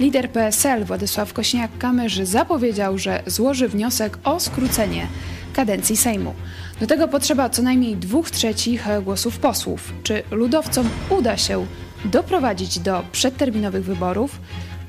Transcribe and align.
Lider 0.00 0.30
PSL 0.30 0.84
Władysław 0.84 1.34
Kośniak-Kamysz 1.34 2.24
zapowiedział, 2.24 2.98
że 2.98 3.22
złoży 3.26 3.68
wniosek 3.68 4.18
o 4.24 4.40
skrócenie 4.40 5.06
kadencji 5.52 5.96
Sejmu. 5.96 6.34
Do 6.80 6.86
tego 6.86 7.08
potrzeba 7.08 7.50
co 7.50 7.62
najmniej 7.62 7.96
dwóch 7.96 8.30
trzecich 8.30 8.86
głosów 9.02 9.38
posłów. 9.38 9.92
Czy 10.02 10.22
ludowcom 10.30 10.88
uda 11.10 11.36
się 11.36 11.66
doprowadzić 12.04 12.78
do 12.78 13.02
przedterminowych 13.12 13.84
wyborów? 13.84 14.40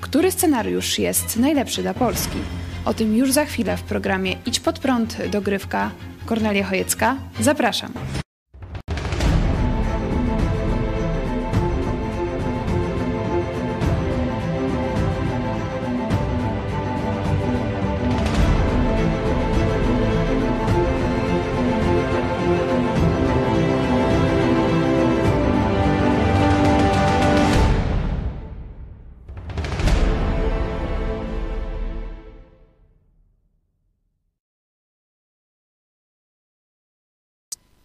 Który 0.01 0.31
scenariusz 0.31 0.99
jest 0.99 1.37
najlepszy 1.37 1.81
dla 1.81 1.93
Polski? 1.93 2.37
O 2.85 2.93
tym 2.93 3.15
już 3.15 3.31
za 3.31 3.45
chwilę 3.45 3.77
w 3.77 3.81
programie 3.81 4.35
Idź 4.45 4.59
pod 4.59 4.79
prąd 4.79 5.17
dogrywka 5.31 5.91
Kornelia 6.25 6.65
Chojecka. 6.65 7.15
Zapraszam. 7.39 7.93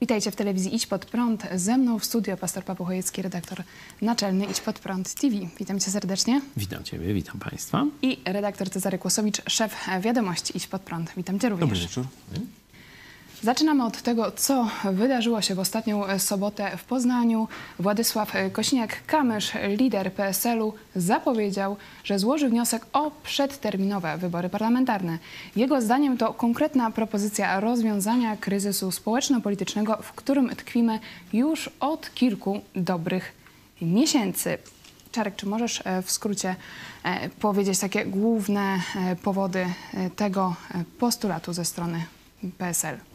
Witajcie 0.08 0.30
w 0.30 0.36
telewizji 0.36 0.74
Idź 0.74 0.86
Pod 0.86 1.04
Prąd. 1.04 1.42
Ze 1.54 1.78
mną 1.78 1.98
w 1.98 2.04
studio 2.04 2.36
pastor 2.36 2.64
Paweł 2.64 2.86
Chojecki, 2.86 3.22
redaktor 3.22 3.62
naczelny 4.02 4.44
Idź 4.44 4.60
Pod 4.60 4.78
Prąd 4.78 5.14
TV. 5.14 5.36
Witam 5.58 5.80
cię 5.80 5.90
serdecznie. 5.90 6.40
Witam 6.56 6.84
ciebie, 6.84 7.14
witam 7.14 7.38
państwa. 7.38 7.86
I 8.02 8.18
redaktor 8.24 8.70
Cezary 8.70 8.98
Kłosowicz, 8.98 9.42
szef 9.50 9.76
wiadomości 10.00 10.56
Idź 10.56 10.66
Pod 10.66 10.82
Prąd. 10.82 11.12
Witam 11.16 11.40
cię 11.40 11.48
również. 11.48 11.68
Dobry 11.68 11.80
wieczór. 11.80 12.04
Zaczynamy 13.42 13.84
od 13.84 14.02
tego, 14.02 14.32
co 14.32 14.68
wydarzyło 14.92 15.42
się 15.42 15.54
w 15.54 15.58
ostatnią 15.58 16.18
sobotę 16.18 16.76
w 16.76 16.84
Poznaniu. 16.84 17.48
Władysław 17.78 18.32
Kośniak-Kamysz, 18.52 19.76
lider 19.76 20.12
PSL-u, 20.12 20.74
zapowiedział, 20.96 21.76
że 22.04 22.18
złoży 22.18 22.48
wniosek 22.48 22.86
o 22.92 23.10
przedterminowe 23.10 24.18
wybory 24.18 24.48
parlamentarne. 24.48 25.18
Jego 25.56 25.80
zdaniem 25.80 26.16
to 26.16 26.34
konkretna 26.34 26.90
propozycja 26.90 27.60
rozwiązania 27.60 28.36
kryzysu 28.36 28.90
społeczno-politycznego, 28.90 29.98
w 30.02 30.12
którym 30.12 30.48
tkwimy 30.56 30.98
już 31.32 31.70
od 31.80 32.14
kilku 32.14 32.60
dobrych 32.76 33.32
miesięcy. 33.82 34.58
Czarek, 35.12 35.36
czy 35.36 35.46
możesz 35.46 35.82
e, 35.84 36.02
w 36.02 36.10
skrócie 36.10 36.56
e, 37.02 37.28
powiedzieć 37.28 37.78
takie 37.78 38.04
główne 38.04 38.60
e, 38.96 39.16
powody 39.16 39.66
tego 40.16 40.54
postulatu 40.98 41.52
ze 41.52 41.64
strony 41.64 42.04
PSL? 42.58 43.07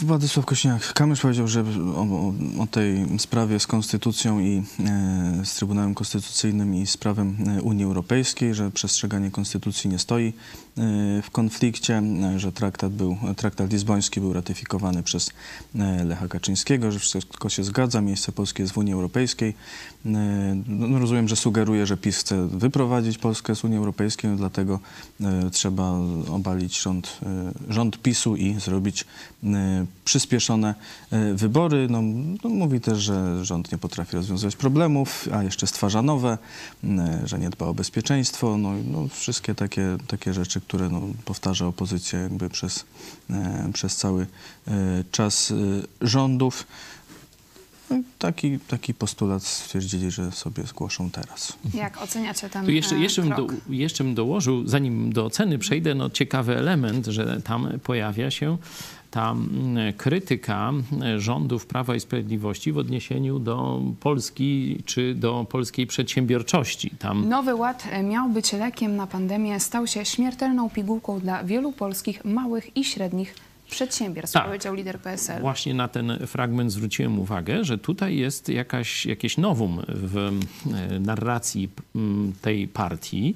Władysław 0.00 0.46
Kośniak-Kamysz 0.46 1.22
powiedział, 1.22 1.48
że 1.48 1.64
o, 1.96 2.32
o, 2.58 2.66
tej 2.66 3.06
sprawie 3.18 3.60
z 3.60 3.66
Konstytucją 3.66 4.40
i 4.40 4.62
e, 4.80 5.42
z 5.44 5.54
Trybunałem 5.54 5.94
Konstytucyjnym 5.94 6.74
i 6.74 6.86
z 6.86 6.96
prawem 6.96 7.36
e, 7.58 7.62
Unii 7.62 7.84
Europejskiej, 7.84 8.54
że 8.54 8.70
przestrzeganie 8.70 9.30
Konstytucji 9.30 9.90
nie 9.90 9.98
stoi 9.98 10.32
w 11.22 11.30
konflikcie, 11.32 12.02
e, 12.34 12.38
że 12.38 12.52
traktat, 12.52 12.92
był, 12.92 13.16
traktat 13.36 13.72
lizboński 13.72 14.20
był 14.20 14.32
ratyfikowany 14.32 15.02
przez 15.02 15.30
e, 15.74 16.04
Lecha 16.04 16.28
Kaczyńskiego, 16.28 16.92
że 16.92 16.98
wszystko 16.98 17.48
się 17.48 17.64
zgadza, 17.64 18.00
miejsce 18.00 18.32
polskie 18.32 18.62
jest 18.62 18.72
w 18.72 18.78
Unii 18.78 18.92
Europejskiej. 18.92 19.54
E, 20.06 20.08
no, 20.66 20.98
rozumiem, 20.98 21.28
że 21.28 21.36
sugeruje, 21.36 21.86
że 21.86 21.96
PiS 21.96 22.18
chce 22.18 22.48
wyprowadzić 22.48 23.18
Polskę 23.18 23.56
z 23.56 23.64
Unii 23.64 23.78
Europejskiej, 23.78 24.30
no, 24.30 24.36
dlatego 24.36 24.80
trzeba 25.52 25.92
obalić 26.30 26.82
rząd, 26.82 27.20
rząd 27.68 28.02
PiSu 28.02 28.36
i 28.36 28.54
zrobić 28.60 29.04
przyspieszone 30.04 30.74
wybory. 31.34 31.86
No, 31.90 32.02
no, 32.44 32.50
mówi 32.50 32.80
też, 32.80 32.98
że 32.98 33.44
rząd 33.44 33.72
nie 33.72 33.78
potrafi 33.78 34.16
rozwiązywać 34.16 34.56
problemów, 34.56 35.28
a 35.32 35.42
jeszcze 35.42 35.66
stwarza 35.66 36.02
nowe, 36.02 36.38
że 37.24 37.38
nie 37.38 37.50
dba 37.50 37.66
o 37.66 37.74
bezpieczeństwo. 37.74 38.58
No, 38.58 38.72
no 38.92 39.08
wszystkie 39.08 39.54
takie, 39.54 39.96
takie 40.06 40.34
rzeczy, 40.34 40.61
które 40.68 40.88
no, 40.88 41.00
powtarza 41.24 41.66
opozycja 41.66 42.18
jakby 42.20 42.50
przez, 42.50 42.84
przez 43.72 43.96
cały 43.96 44.26
czas 45.10 45.52
rządów. 46.00 46.66
No, 47.92 48.02
taki, 48.18 48.58
taki 48.58 48.94
postulat 48.94 49.42
stwierdzili, 49.42 50.10
że 50.10 50.32
sobie 50.32 50.62
zgłoszą 50.62 51.10
teraz. 51.10 51.56
Jak 51.74 52.02
oceniacie 52.02 52.48
ten 52.48 52.64
Tu 52.64 52.70
jeszcze, 52.70 52.98
jeszcze, 52.98 53.22
bym 53.22 53.32
krok? 53.32 53.52
do, 53.52 53.58
jeszcze 53.68 54.04
bym 54.04 54.14
dołożył, 54.14 54.68
zanim 54.68 55.12
do 55.12 55.24
oceny 55.24 55.58
przejdę, 55.58 55.94
no 55.94 56.10
ciekawy 56.10 56.56
element, 56.56 57.06
że 57.06 57.40
tam 57.42 57.68
pojawia 57.82 58.30
się 58.30 58.58
ta 59.10 59.30
mm, 59.30 59.92
krytyka 59.92 60.72
rządów 61.16 61.66
Prawa 61.66 61.94
i 61.94 62.00
Sprawiedliwości 62.00 62.72
w 62.72 62.78
odniesieniu 62.78 63.38
do 63.38 63.82
Polski 64.00 64.82
czy 64.86 65.14
do 65.14 65.46
polskiej 65.50 65.86
przedsiębiorczości. 65.86 66.90
Tam 66.98 67.28
Nowy 67.28 67.54
Ład 67.54 67.88
miał 68.04 68.28
być 68.28 68.52
lekiem 68.52 68.96
na 68.96 69.06
pandemię, 69.06 69.60
stał 69.60 69.86
się 69.86 70.04
śmiertelną 70.04 70.70
pigułką 70.70 71.20
dla 71.20 71.44
wielu 71.44 71.72
polskich 71.72 72.24
małych 72.24 72.76
i 72.76 72.84
średnich 72.84 73.34
przedsiębiorstw, 73.72 74.34
Tak. 74.34 74.44
powiedział 74.46 74.74
lider 74.74 75.00
PSL. 75.00 75.40
Właśnie 75.40 75.74
na 75.74 75.88
ten 75.88 76.18
fragment 76.26 76.72
zwróciłem 76.72 77.18
uwagę, 77.18 77.64
że 77.64 77.78
tutaj 77.78 78.16
jest 78.16 78.48
jakaś, 78.48 79.06
jakieś 79.06 79.38
nowum 79.38 79.82
w 79.88 80.16
e, 80.18 80.98
narracji 81.00 81.68
tej 82.42 82.68
partii. 82.68 83.34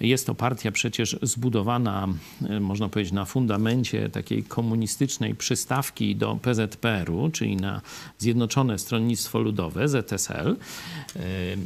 Jest 0.00 0.26
to 0.26 0.34
partia 0.34 0.72
przecież 0.72 1.16
zbudowana, 1.22 2.08
e, 2.48 2.60
można 2.60 2.88
powiedzieć, 2.88 3.12
na 3.12 3.24
fundamencie 3.24 4.08
takiej 4.08 4.42
komunistycznej 4.44 5.34
przystawki 5.34 6.16
do 6.16 6.38
PZPR-u, 6.42 7.30
czyli 7.30 7.56
na 7.56 7.80
Zjednoczone 8.18 8.78
Stronnictwo 8.78 9.38
Ludowe, 9.38 9.88
ZSL. 9.88 10.56
E, 11.16 11.20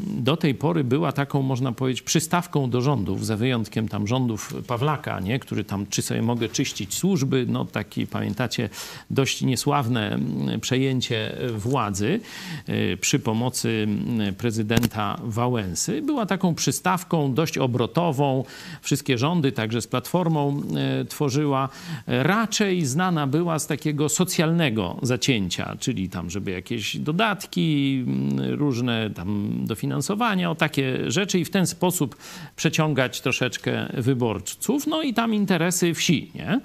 Do 0.06 0.36
tej 0.36 0.54
pory 0.54 0.84
była 0.84 1.12
taką, 1.12 1.42
można 1.42 1.72
powiedzieć, 1.72 2.02
przystawką 2.02 2.70
do 2.70 2.80
rządów, 2.80 3.26
za 3.26 3.36
wyjątkiem 3.36 3.88
tam 3.88 4.06
rządów 4.06 4.54
Pawlaka, 4.66 5.20
nie? 5.20 5.38
który 5.38 5.64
tam, 5.64 5.86
czy 5.86 6.02
sobie 6.02 6.22
mogę 6.22 6.48
czyścić 6.48 6.94
służby, 6.94 7.46
no 7.48 7.64
taki 7.64 8.06
pamiętacie, 8.10 8.68
dość 9.10 9.42
niesławne 9.42 10.14
mm, 10.14 10.60
przejęcie 10.60 11.36
władzy 11.54 12.20
y, 12.68 12.98
przy 13.00 13.18
pomocy 13.18 13.86
mm, 13.88 14.34
prezydenta 14.34 15.20
Wałęsy. 15.24 16.02
Była 16.02 16.26
taką 16.26 16.54
przystawką 16.54 17.34
dość 17.34 17.58
obrotową. 17.58 18.44
Wszystkie 18.82 19.18
rządy, 19.18 19.52
także 19.52 19.82
z 19.82 19.86
Platformą 19.86 20.62
y, 21.02 21.04
tworzyła. 21.04 21.68
Raczej 22.06 22.86
znana 22.86 23.26
była 23.26 23.58
z 23.58 23.66
takiego 23.66 24.08
socjalnego 24.08 24.98
zacięcia, 25.02 25.76
czyli 25.80 26.08
tam, 26.08 26.30
żeby 26.30 26.50
jakieś 26.50 26.96
dodatki, 26.96 28.04
mm, 28.06 28.54
różne 28.54 29.10
tam 29.10 29.50
dofinansowania, 29.66 30.50
o 30.50 30.54
takie 30.54 31.10
rzeczy 31.10 31.38
i 31.38 31.44
w 31.44 31.50
ten 31.50 31.66
sposób 31.66 32.16
przeciągać 32.56 33.20
troszeczkę 33.20 33.92
wyborców. 33.94 34.86
No 34.86 35.02
i 35.02 35.14
tam 35.14 35.34
interesy 35.34 35.94
wsi, 35.94 36.30
nie? 36.34 36.60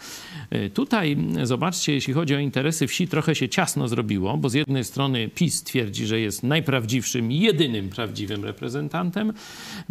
Y, 0.53 0.69
Tutaj 0.69 1.17
zobaczcie, 1.43 1.93
jeśli 1.93 2.13
chodzi 2.13 2.35
o 2.35 2.39
interesy 2.39 2.87
wsi, 2.87 3.07
trochę 3.07 3.35
się 3.35 3.49
ciasno 3.49 3.87
zrobiło, 3.87 4.37
bo 4.37 4.49
z 4.49 4.53
jednej 4.53 4.83
strony 4.83 5.27
PiS 5.27 5.63
twierdzi, 5.63 6.05
że 6.05 6.19
jest 6.19 6.43
najprawdziwszym, 6.43 7.31
jedynym 7.31 7.89
prawdziwym 7.89 8.45
reprezentantem 8.45 9.33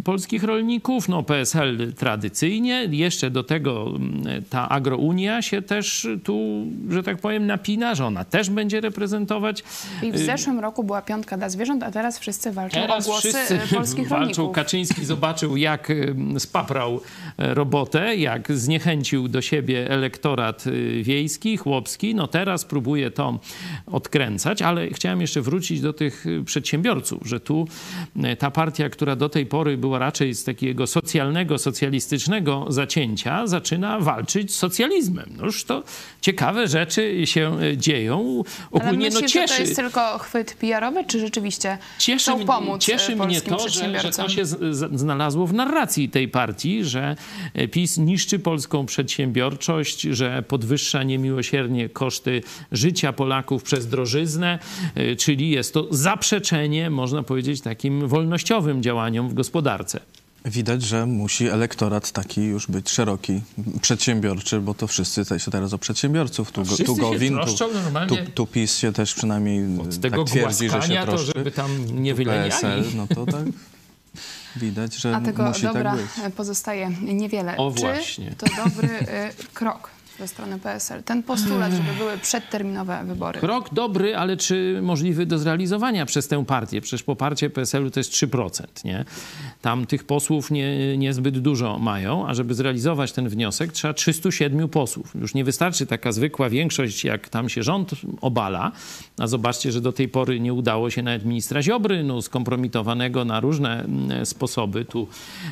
polskich 0.03 0.43
rolników, 0.43 1.09
no 1.09 1.23
PSL 1.23 1.93
tradycyjnie, 1.93 2.87
jeszcze 2.91 3.29
do 3.29 3.43
tego 3.43 3.93
mm, 3.95 4.43
ta 4.49 4.69
agrounia 4.69 5.41
się 5.41 5.61
też 5.61 6.07
tu, 6.23 6.65
że 6.89 7.03
tak 7.03 7.17
powiem, 7.17 7.47
napina, 7.47 7.95
że 7.95 8.05
ona 8.05 8.25
też 8.25 8.49
będzie 8.49 8.81
reprezentować 8.81 9.63
I 10.03 10.11
w 10.11 10.17
zeszłym 10.17 10.59
roku 10.59 10.83
była 10.83 11.01
piątka 11.01 11.37
dla 11.37 11.49
zwierząt, 11.49 11.83
a 11.83 11.91
teraz 11.91 12.19
wszyscy 12.19 12.51
walczą 12.51 12.81
Teraz 12.81 13.07
o 13.07 13.09
głosy 13.09 13.29
wszyscy 13.29 13.55
e, 13.55 13.67
polskich 13.77 14.07
walczą. 14.07 14.25
rolników. 14.25 14.55
Kaczyński 14.55 15.05
zobaczył, 15.05 15.57
jak 15.57 15.89
ym, 15.89 16.39
spaprał 16.39 17.01
e, 17.37 17.53
robotę, 17.53 18.15
jak 18.15 18.51
zniechęcił 18.51 19.27
do 19.27 19.41
siebie 19.41 19.89
elektorat 19.89 20.67
y, 20.67 21.03
wiejski, 21.25 21.57
chłopski. 21.57 22.15
No 22.15 22.27
teraz 22.27 22.65
próbuje 22.65 23.11
to 23.11 23.39
odkręcać, 23.85 24.61
ale 24.61 24.89
chciałem 24.89 25.21
jeszcze 25.21 25.41
wrócić 25.41 25.81
do 25.81 25.93
tych 25.93 26.25
y, 26.25 26.43
przedsiębiorców, 26.43 27.27
że 27.27 27.39
tu 27.39 27.67
y, 28.17 28.35
ta 28.35 28.51
partia, 28.51 28.89
która 28.89 29.15
do 29.15 29.29
tej 29.29 29.45
pory 29.45 29.77
była 29.77 29.99
raczej 29.99 30.35
z 30.35 30.43
takiego 30.43 30.87
socjalnego, 30.87 31.57
socjalistycznego 31.57 32.65
zacięcia, 32.69 33.47
zaczyna 33.47 33.99
walczyć 33.99 34.53
z 34.53 34.57
socjalizmem. 34.57 35.29
Noż 35.37 35.63
to 35.63 35.83
ciekawe 36.21 36.67
rzeczy 36.67 37.27
się 37.27 37.61
y, 37.61 37.77
dzieją. 37.77 38.43
Ale 38.71 38.83
Ogólnie 38.83 39.05
myślisz, 39.05 39.21
no 39.21 39.27
że 39.27 39.33
cieszy. 39.33 39.55
to 39.55 39.61
jest 39.61 39.75
tylko 39.75 40.17
chwyt 40.17 40.53
PR-owy, 40.53 41.03
czy 41.03 41.19
rzeczywiście 41.19 41.77
Cieszy, 41.99 42.31
chcą 42.31 42.45
pomóc 42.45 42.81
cieszy 42.81 43.15
mnie 43.15 43.41
to, 43.41 43.69
że, 43.69 43.99
że 43.99 44.11
to 44.11 44.29
się 44.29 44.45
znalazło 44.93 45.47
w 45.47 45.53
narracji 45.53 46.09
tej 46.09 46.27
partii, 46.27 46.83
że 46.83 47.15
PiS 47.71 47.97
niszczy 47.97 48.39
polską 48.39 48.85
przedsiębiorczość, 48.85 50.01
że 50.01 50.43
podwyższa 50.47 51.03
niemiłosiernie 51.17 51.89
koszty 51.89 52.41
życia 52.71 53.13
Polaków 53.13 53.63
przez 53.63 53.87
drożyznę, 53.87 54.59
e, 54.95 55.15
czyli 55.15 55.49
jest 55.49 55.73
to 55.73 55.87
zaprzeczenie, 55.91 56.89
można 56.89 57.23
powiedzieć, 57.23 57.61
takim 57.61 58.07
wolnościowym 58.07 58.83
działaniom 58.83 59.29
w 59.29 59.33
gospodarce. 59.33 59.99
Widać, 60.45 60.83
że 60.83 61.05
musi 61.05 61.47
elektorat 61.47 62.11
taki 62.11 62.41
już 62.43 62.67
być 62.67 62.89
szeroki, 62.89 63.41
przedsiębiorczy, 63.81 64.59
bo 64.59 64.73
to 64.73 64.87
wszyscy 64.87 65.23
tutaj 65.23 65.39
się 65.39 65.51
teraz 65.51 65.73
o 65.73 65.77
przedsiębiorców. 65.77 66.51
Tu, 66.51 66.61
A 66.61 66.63
go- 66.63 66.77
tu 66.85 66.95
Gowin, 66.95 67.37
tu, 68.07 68.15
tu, 68.15 68.15
tu 68.33 68.47
PiS 68.47 68.77
się 68.77 68.93
też 68.93 69.13
przynajmniej 69.13 69.79
Od 69.81 70.01
tego 70.01 70.17
tak 70.23 70.27
twierdzi, 70.33 70.55
że 70.57 70.63
się 70.63 70.69
głaskania 70.69 71.05
to, 71.05 71.11
troszczy. 71.11 71.31
żeby 71.35 71.51
tam 71.51 71.71
nie 72.03 72.13
wyleniali. 72.15 72.51
PSL, 72.51 72.83
no 72.95 73.07
to 73.07 73.25
tak 73.25 73.45
widać, 74.55 74.95
że 74.95 75.15
A 75.15 75.21
tego 75.21 75.43
musi 75.43 75.61
dobra 75.61 75.91
tak 75.91 76.25
być. 76.25 76.35
pozostaje 76.35 76.89
niewiele. 77.01 77.57
O, 77.57 77.71
Czy 77.71 77.79
właśnie. 77.81 78.35
to 78.37 78.45
dobry 78.65 78.87
y, 78.89 79.03
krok 79.53 79.89
ze 80.19 80.27
strony 80.27 80.59
PSL? 80.59 81.03
Ten 81.03 81.23
postulat, 81.23 81.71
żeby 81.71 81.93
były 81.97 82.17
przedterminowe 82.17 83.03
wybory. 83.05 83.39
Krok 83.39 83.73
dobry, 83.73 84.15
ale 84.15 84.37
czy 84.37 84.79
możliwy 84.81 85.25
do 85.25 85.37
zrealizowania 85.37 86.05
przez 86.05 86.27
tę 86.27 86.45
partię? 86.45 86.81
Przecież 86.81 87.03
poparcie 87.03 87.49
PSL-u 87.49 87.91
to 87.91 87.99
jest 87.99 88.11
3%, 88.11 88.85
nie? 88.85 89.05
Tam 89.61 89.85
tych 89.85 90.03
posłów 90.03 90.51
nie, 90.51 90.97
niezbyt 90.97 91.39
dużo 91.39 91.79
mają, 91.79 92.27
a 92.27 92.33
żeby 92.33 92.53
zrealizować 92.53 93.11
ten 93.11 93.29
wniosek 93.29 93.71
trzeba 93.71 93.93
307 93.93 94.69
posłów. 94.69 95.15
Już 95.15 95.33
nie 95.33 95.43
wystarczy 95.43 95.85
taka 95.85 96.11
zwykła 96.11 96.49
większość, 96.49 97.03
jak 97.03 97.29
tam 97.29 97.49
się 97.49 97.63
rząd 97.63 97.91
obala, 98.21 98.71
a 99.17 99.27
zobaczcie, 99.27 99.71
że 99.71 99.81
do 99.81 99.91
tej 99.91 100.07
pory 100.07 100.39
nie 100.39 100.53
udało 100.53 100.89
się 100.89 101.03
nawet 101.03 101.25
ministra 101.25 101.61
Ziobry, 101.61 102.03
no, 102.03 102.21
skompromitowanego 102.21 103.25
na 103.25 103.39
różne 103.39 103.83
mm, 103.83 104.25
sposoby. 104.25 104.85
Tu 104.85 105.07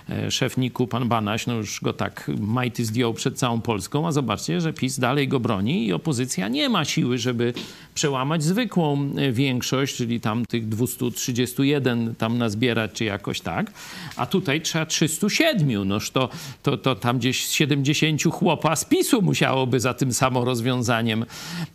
e, 0.09 0.31
szef 0.31 0.57
NIK-u, 0.57 0.87
pan 0.87 1.07
Banaś, 1.09 1.47
no 1.47 1.53
już 1.53 1.81
go 1.81 1.93
tak 1.93 2.31
majty 2.39 2.85
zdjął 2.85 3.13
przed 3.13 3.37
całą 3.37 3.61
Polską, 3.61 4.07
a 4.07 4.11
zobaczcie, 4.11 4.52
że 4.61 4.73
PiS 4.73 4.99
dalej 4.99 5.27
go 5.27 5.39
broni 5.39 5.87
i 5.87 5.93
opozycja 5.93 6.47
nie 6.47 6.69
ma 6.69 6.85
siły, 6.85 7.17
żeby 7.17 7.53
przełamać 7.95 8.43
zwykłą 8.43 9.09
e, 9.17 9.31
większość, 9.31 9.95
czyli 9.95 10.19
tam 10.19 10.45
tych 10.45 10.69
231 10.69 12.15
tam 12.15 12.37
nazbierać, 12.37 12.91
czy 12.93 13.03
jakoś 13.05 13.41
tak. 13.41 13.71
A 14.15 14.25
tutaj 14.25 14.61
trzeba 14.61 14.85
307. 14.85 15.87
Noż 15.87 16.11
to, 16.11 16.29
to, 16.63 16.77
to 16.77 16.95
tam 16.95 17.17
gdzieś 17.17 17.45
z 17.45 17.51
70 17.51 18.23
chłopa 18.23 18.75
z 18.75 18.85
PiSu 18.85 19.21
musiałoby 19.21 19.79
za 19.79 19.93
tym 19.93 20.13
samo 20.13 20.45
rozwiązaniem 20.45 21.25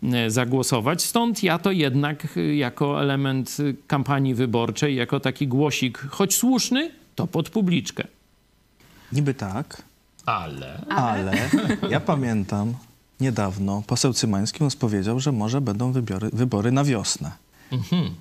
e, 0.03 0.31
zagłosować. 0.31 1.03
Stąd 1.03 1.43
ja 1.43 1.59
to 1.59 1.73
jednak 1.73 2.37
e, 2.37 2.57
jako 2.57 3.03
element 3.03 3.57
kampanii 3.87 4.35
wyborczej, 4.35 4.97
jako 4.97 5.21
taki 5.21 5.49
głosik, 5.49 5.99
choć 5.99 6.35
słuszny, 6.35 6.91
to 7.15 7.27
pod 7.27 7.51
publiczkę. 7.51 8.05
Niby 9.13 9.35
tak, 9.35 9.83
Ale... 10.29 10.85
ale 10.89 11.33
ja 11.91 12.01
pamiętam 12.01 12.75
niedawno 13.21 13.83
poseł 13.87 14.13
Cymański 14.13 14.65
nas 14.65 14.77
powiedział, 14.77 15.21
że 15.21 15.33
może 15.33 15.61
będą 15.61 15.93
wybory, 15.93 16.31
wybory 16.33 16.73
na 16.73 16.85
wiosnę. 16.85 17.31
Mhm. 17.73 18.15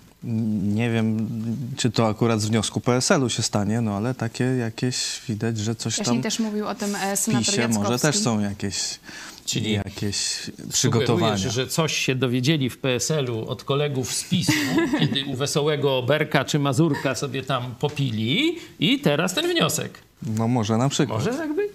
Nie 0.64 0.92
wiem, 0.92 1.30
czy 1.78 1.92
to 1.92 2.08
akurat 2.08 2.42
z 2.42 2.46
wniosku 2.46 2.82
PSL-u 2.82 3.30
się 3.30 3.44
stanie, 3.44 3.82
no 3.82 3.98
ale 3.98 4.14
takie 4.14 4.44
jakieś 4.44 5.22
widać, 5.28 5.58
że 5.58 5.76
coś 5.76 5.94
Wcześniej 5.94 6.16
tam 6.16 6.24
też 6.24 6.40
mówił 6.40 6.68
o 6.68 6.76
tym 6.76 6.96
e, 6.96 7.18
senator 7.18 7.46
PiSie 7.46 7.68
może 7.68 8.00
też 8.00 8.18
są 8.18 8.40
jakieś, 8.40 9.00
Czyli 9.48 9.72
jakieś 9.72 10.52
przygotowania. 10.74 11.38
Że 11.38 11.68
coś 11.68 11.98
się 11.98 12.16
dowiedzieli 12.16 12.70
w 12.70 12.78
PSL-u 12.78 13.50
od 13.50 13.64
kolegów 13.64 14.14
z 14.14 14.24
PiSu, 14.24 14.52
kiedy 15.00 15.26
u 15.26 15.36
Wesołego 15.36 16.04
Berka 16.04 16.46
czy 16.46 16.60
Mazurka 16.60 17.16
sobie 17.16 17.44
tam 17.44 17.76
popili 17.80 18.56
i 18.80 19.00
teraz 19.00 19.34
ten 19.34 19.48
wniosek. 19.48 20.00
No 20.38 20.48
może 20.48 20.78
na 20.78 20.90
przykład. 20.90 21.20
Może 21.20 21.38
tak 21.38 21.56
być? 21.56 21.67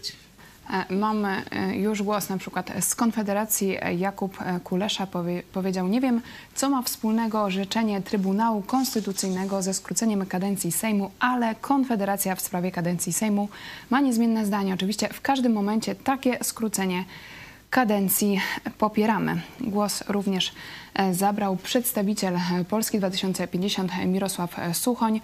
E, 0.73 0.95
Mamy 0.95 1.43
e, 1.51 1.77
już 1.77 2.03
głos 2.03 2.29
na 2.29 2.39
przykład 2.39 2.73
z 2.81 2.95
Konfederacji. 2.95 3.77
E, 3.81 3.95
Jakub 3.95 4.39
Kulesza 4.65 5.07
powie, 5.07 5.43
powiedział, 5.53 5.89
nie 5.89 6.01
wiem, 6.01 6.21
co 6.55 6.71
ma 6.71 6.83
wspólnego 6.83 7.51
życzenie 7.51 8.03
Trybunału 8.03 8.63
Konstytucyjnego 8.63 9.63
ze 9.63 9.75
skróceniem 9.75 10.27
kadencji 10.27 10.73
Sejmu, 10.73 11.11
ale 11.21 11.55
Konfederacja 11.55 12.35
w 12.37 12.41
sprawie 12.41 12.71
kadencji 12.71 13.13
Sejmu 13.13 13.49
ma 13.91 14.01
niezmienne 14.01 14.47
zdanie. 14.47 14.75
Oczywiście 14.75 15.09
w 15.09 15.21
każdym 15.21 15.53
momencie 15.53 15.95
takie 15.95 16.45
skrócenie 16.45 17.05
kadencji 17.71 18.41
popieramy. 18.79 19.41
Głos 19.61 20.05
również 20.09 20.53
zabrał 21.13 21.57
przedstawiciel 21.57 22.39
Polski 22.69 22.99
2050 22.99 23.93
Mirosław 24.07 24.57
Suchoń. 24.73 25.21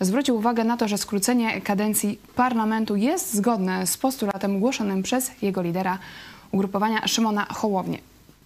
Zwrócił 0.00 0.36
uwagę 0.36 0.64
na 0.64 0.76
to, 0.76 0.88
że 0.88 0.98
skrócenie 0.98 1.60
kadencji 1.60 2.18
parlamentu 2.34 2.96
jest 2.96 3.34
zgodne 3.34 3.86
z 3.86 3.96
postulatem 3.96 4.60
głoszonym 4.60 5.02
przez 5.02 5.30
jego 5.42 5.62
lidera 5.62 5.98
ugrupowania 6.52 7.08
Szymona 7.08 7.46
Hołownię. 7.50 7.98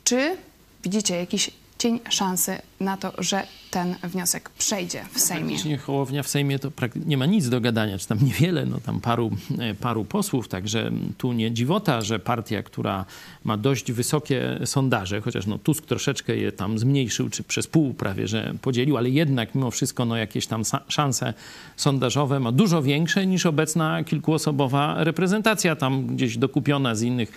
Czy 0.04 0.36
widzicie 0.82 1.16
jakiś 1.16 1.50
cień 1.80 2.00
szansy 2.10 2.58
na 2.80 2.96
to, 2.96 3.12
że 3.18 3.46
ten 3.70 3.94
wniosek 4.02 4.50
przejdzie 4.50 5.04
w 5.12 5.20
Sejmie? 5.20 5.48
Praktycznie 5.48 5.78
Hołownia 5.78 6.22
w 6.22 6.28
Sejmie 6.28 6.58
to 6.58 6.70
nie 7.06 7.16
ma 7.16 7.26
nic 7.26 7.48
do 7.48 7.60
gadania, 7.60 7.98
czy 7.98 8.08
tam 8.08 8.18
niewiele, 8.24 8.66
no 8.66 8.80
tam 8.80 9.00
paru, 9.00 9.30
e, 9.58 9.74
paru 9.74 10.04
posłów, 10.04 10.48
także 10.48 10.90
tu 11.18 11.32
nie 11.32 11.52
dziwota, 11.52 12.02
że 12.02 12.18
partia, 12.18 12.62
która 12.62 13.04
ma 13.44 13.56
dość 13.56 13.92
wysokie 13.92 14.58
sondaże, 14.64 15.20
chociaż 15.20 15.46
no 15.46 15.58
Tusk 15.58 15.86
troszeczkę 15.86 16.36
je 16.36 16.52
tam 16.52 16.78
zmniejszył, 16.78 17.30
czy 17.30 17.42
przez 17.42 17.66
pół 17.66 17.94
prawie, 17.94 18.28
że 18.28 18.54
podzielił, 18.62 18.96
ale 18.96 19.10
jednak 19.10 19.54
mimo 19.54 19.70
wszystko 19.70 20.04
no 20.04 20.16
jakieś 20.16 20.46
tam 20.46 20.62
szanse 20.88 21.34
sondażowe 21.76 22.40
ma 22.40 22.52
dużo 22.52 22.82
większe 22.82 23.26
niż 23.26 23.46
obecna 23.46 24.04
kilkuosobowa 24.04 25.04
reprezentacja 25.04 25.76
tam 25.76 26.06
gdzieś 26.06 26.38
dokupiona 26.38 26.94
z 26.94 27.02
innych 27.02 27.32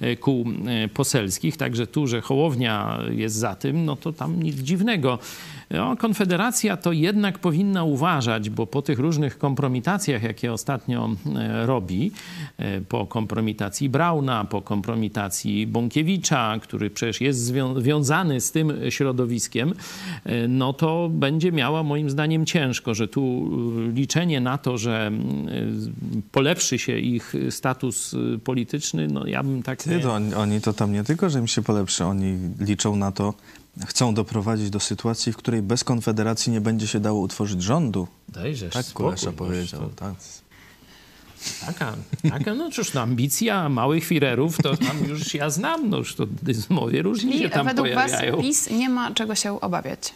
e, 0.00 0.16
kół 0.16 0.44
e, 0.66 0.88
poselskich, 0.88 1.56
także 1.56 1.86
tu, 1.86 2.06
że 2.06 2.20
Hołownia 2.20 2.98
jest 3.10 3.36
za 3.36 3.54
tym, 3.54 3.87
no 3.88 3.96
to 3.96 4.12
tam 4.12 4.42
nic 4.42 4.56
dziwnego. 4.56 5.18
No, 5.70 5.96
Konfederacja 5.96 6.76
to 6.76 6.92
jednak 6.92 7.38
powinna 7.38 7.84
uważać, 7.84 8.50
bo 8.50 8.66
po 8.66 8.82
tych 8.82 8.98
różnych 8.98 9.38
kompromitacjach, 9.38 10.22
jakie 10.22 10.52
ostatnio 10.52 11.10
e, 11.36 11.66
robi, 11.66 12.12
e, 12.58 12.80
po 12.80 13.06
kompromitacji 13.06 13.88
Brauna, 13.88 14.44
po 14.44 14.62
kompromitacji 14.62 15.66
Bąkiewicza, 15.66 16.58
który 16.62 16.90
przecież 16.90 17.20
jest 17.20 17.40
zwią- 17.40 17.80
związany 17.80 18.40
z 18.40 18.52
tym 18.52 18.72
środowiskiem, 18.88 19.74
e, 20.24 20.48
no 20.48 20.72
to 20.72 21.08
będzie 21.12 21.52
miała 21.52 21.82
moim 21.82 22.10
zdaniem 22.10 22.46
ciężko, 22.46 22.94
że 22.94 23.08
tu 23.08 23.50
liczenie 23.94 24.40
na 24.40 24.58
to, 24.58 24.78
że 24.78 25.10
polepszy 26.32 26.78
się 26.78 26.98
ich 26.98 27.34
status 27.50 28.14
polityczny, 28.44 29.08
no 29.08 29.26
ja 29.26 29.42
bym 29.42 29.62
tak... 29.62 29.82
Ty, 29.82 30.00
to 30.00 30.14
oni, 30.14 30.34
oni 30.34 30.60
to 30.60 30.72
tam 30.72 30.92
nie 30.92 31.04
tylko, 31.04 31.30
że 31.30 31.38
im 31.38 31.46
się 31.46 31.62
polepszy, 31.62 32.04
oni 32.04 32.38
liczą 32.60 32.96
na 32.96 33.12
to, 33.12 33.34
chcą 33.86 34.14
doprowadzić 34.14 34.70
do 34.70 34.80
sytuacji, 34.80 35.32
w 35.32 35.36
której 35.36 35.62
bez 35.62 35.84
Konfederacji 35.84 36.52
nie 36.52 36.60
będzie 36.60 36.86
się 36.86 37.00
dało 37.00 37.20
utworzyć 37.20 37.62
rządu. 37.62 38.08
Dajże 38.28 38.68
Tak 38.68 38.86
Kulesza 38.86 39.32
powiedział. 39.32 39.80
to- 39.80 39.88
Tak. 39.96 40.14
Taka, 41.66 41.96
taka, 42.30 42.54
no 42.54 42.70
cóż, 42.70 42.94
no, 42.94 43.00
ambicja 43.00 43.68
małych 43.68 44.04
firerów 44.04 44.58
to 44.62 44.76
tam 44.76 45.04
już 45.08 45.34
ja 45.34 45.50
znam, 45.50 45.90
no 45.90 45.96
już 45.98 46.14
to 46.14 46.26
dysmowie 46.26 47.02
różni 47.02 47.38
się 47.38 47.48
tam 47.50 47.66
według 47.66 47.88
Was 47.94 48.10
pojawiają. 48.10 48.42
PiS 48.42 48.70
nie 48.70 48.88
ma 48.88 49.14
czego 49.14 49.34
się 49.34 49.60
obawiać? 49.60 50.14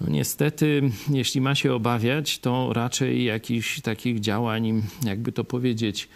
No, 0.00 0.08
niestety, 0.10 0.90
jeśli 1.10 1.40
ma 1.40 1.54
się 1.54 1.74
obawiać, 1.74 2.38
to 2.38 2.72
raczej 2.72 3.24
jakichś 3.24 3.80
takich 3.80 4.20
działań, 4.20 4.82
jakby 5.04 5.32
to 5.32 5.44
powiedzieć, 5.44 6.08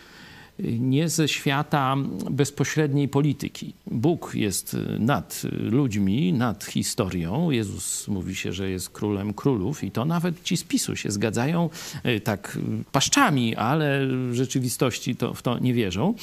nie 0.78 1.08
ze 1.08 1.28
świata 1.28 1.96
bezpośredniej 2.30 3.08
polityki. 3.08 3.72
Bóg 3.90 4.32
jest 4.34 4.76
nad 4.98 5.42
ludźmi, 5.52 6.32
nad 6.32 6.64
historią. 6.64 7.50
Jezus 7.50 8.08
mówi 8.08 8.36
się, 8.36 8.52
że 8.52 8.70
jest 8.70 8.90
królem 8.90 9.34
królów 9.34 9.84
i 9.84 9.90
to 9.90 10.04
nawet 10.04 10.42
ci 10.42 10.56
z 10.56 10.64
PiSu 10.64 10.96
się 10.96 11.10
zgadzają 11.10 11.70
e, 12.02 12.20
tak 12.20 12.58
paszczami, 12.92 13.56
ale 13.56 14.06
w 14.06 14.34
rzeczywistości 14.34 15.16
to, 15.16 15.34
w 15.34 15.42
to 15.42 15.58
nie 15.58 15.74
wierzą. 15.74 16.14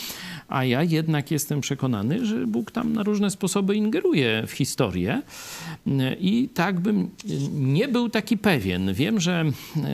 A 0.48 0.64
ja 0.64 0.84
jednak 0.84 1.32
jestem 1.32 1.62
przekonany, 1.62 2.26
że 2.26 2.48
Bóg 2.48 2.72
tam 2.72 2.94
na 2.94 3.04
różne 3.04 3.32
sposoby 3.32 3.76
ingeruje 3.76 4.44
w 4.48 4.52
historię 4.52 5.22
i 6.20 6.50
tak 6.54 6.80
bym 6.80 7.10
nie 7.54 7.88
był 7.88 8.10
taki 8.10 8.38
pewien. 8.38 8.94
Wiem, 8.94 9.20
że, 9.20 9.46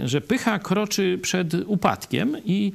że 0.06 0.22
pycha 0.22 0.60
kroczy 0.60 1.20
przed 1.22 1.54
upadkiem 1.66 2.38
i, 2.46 2.72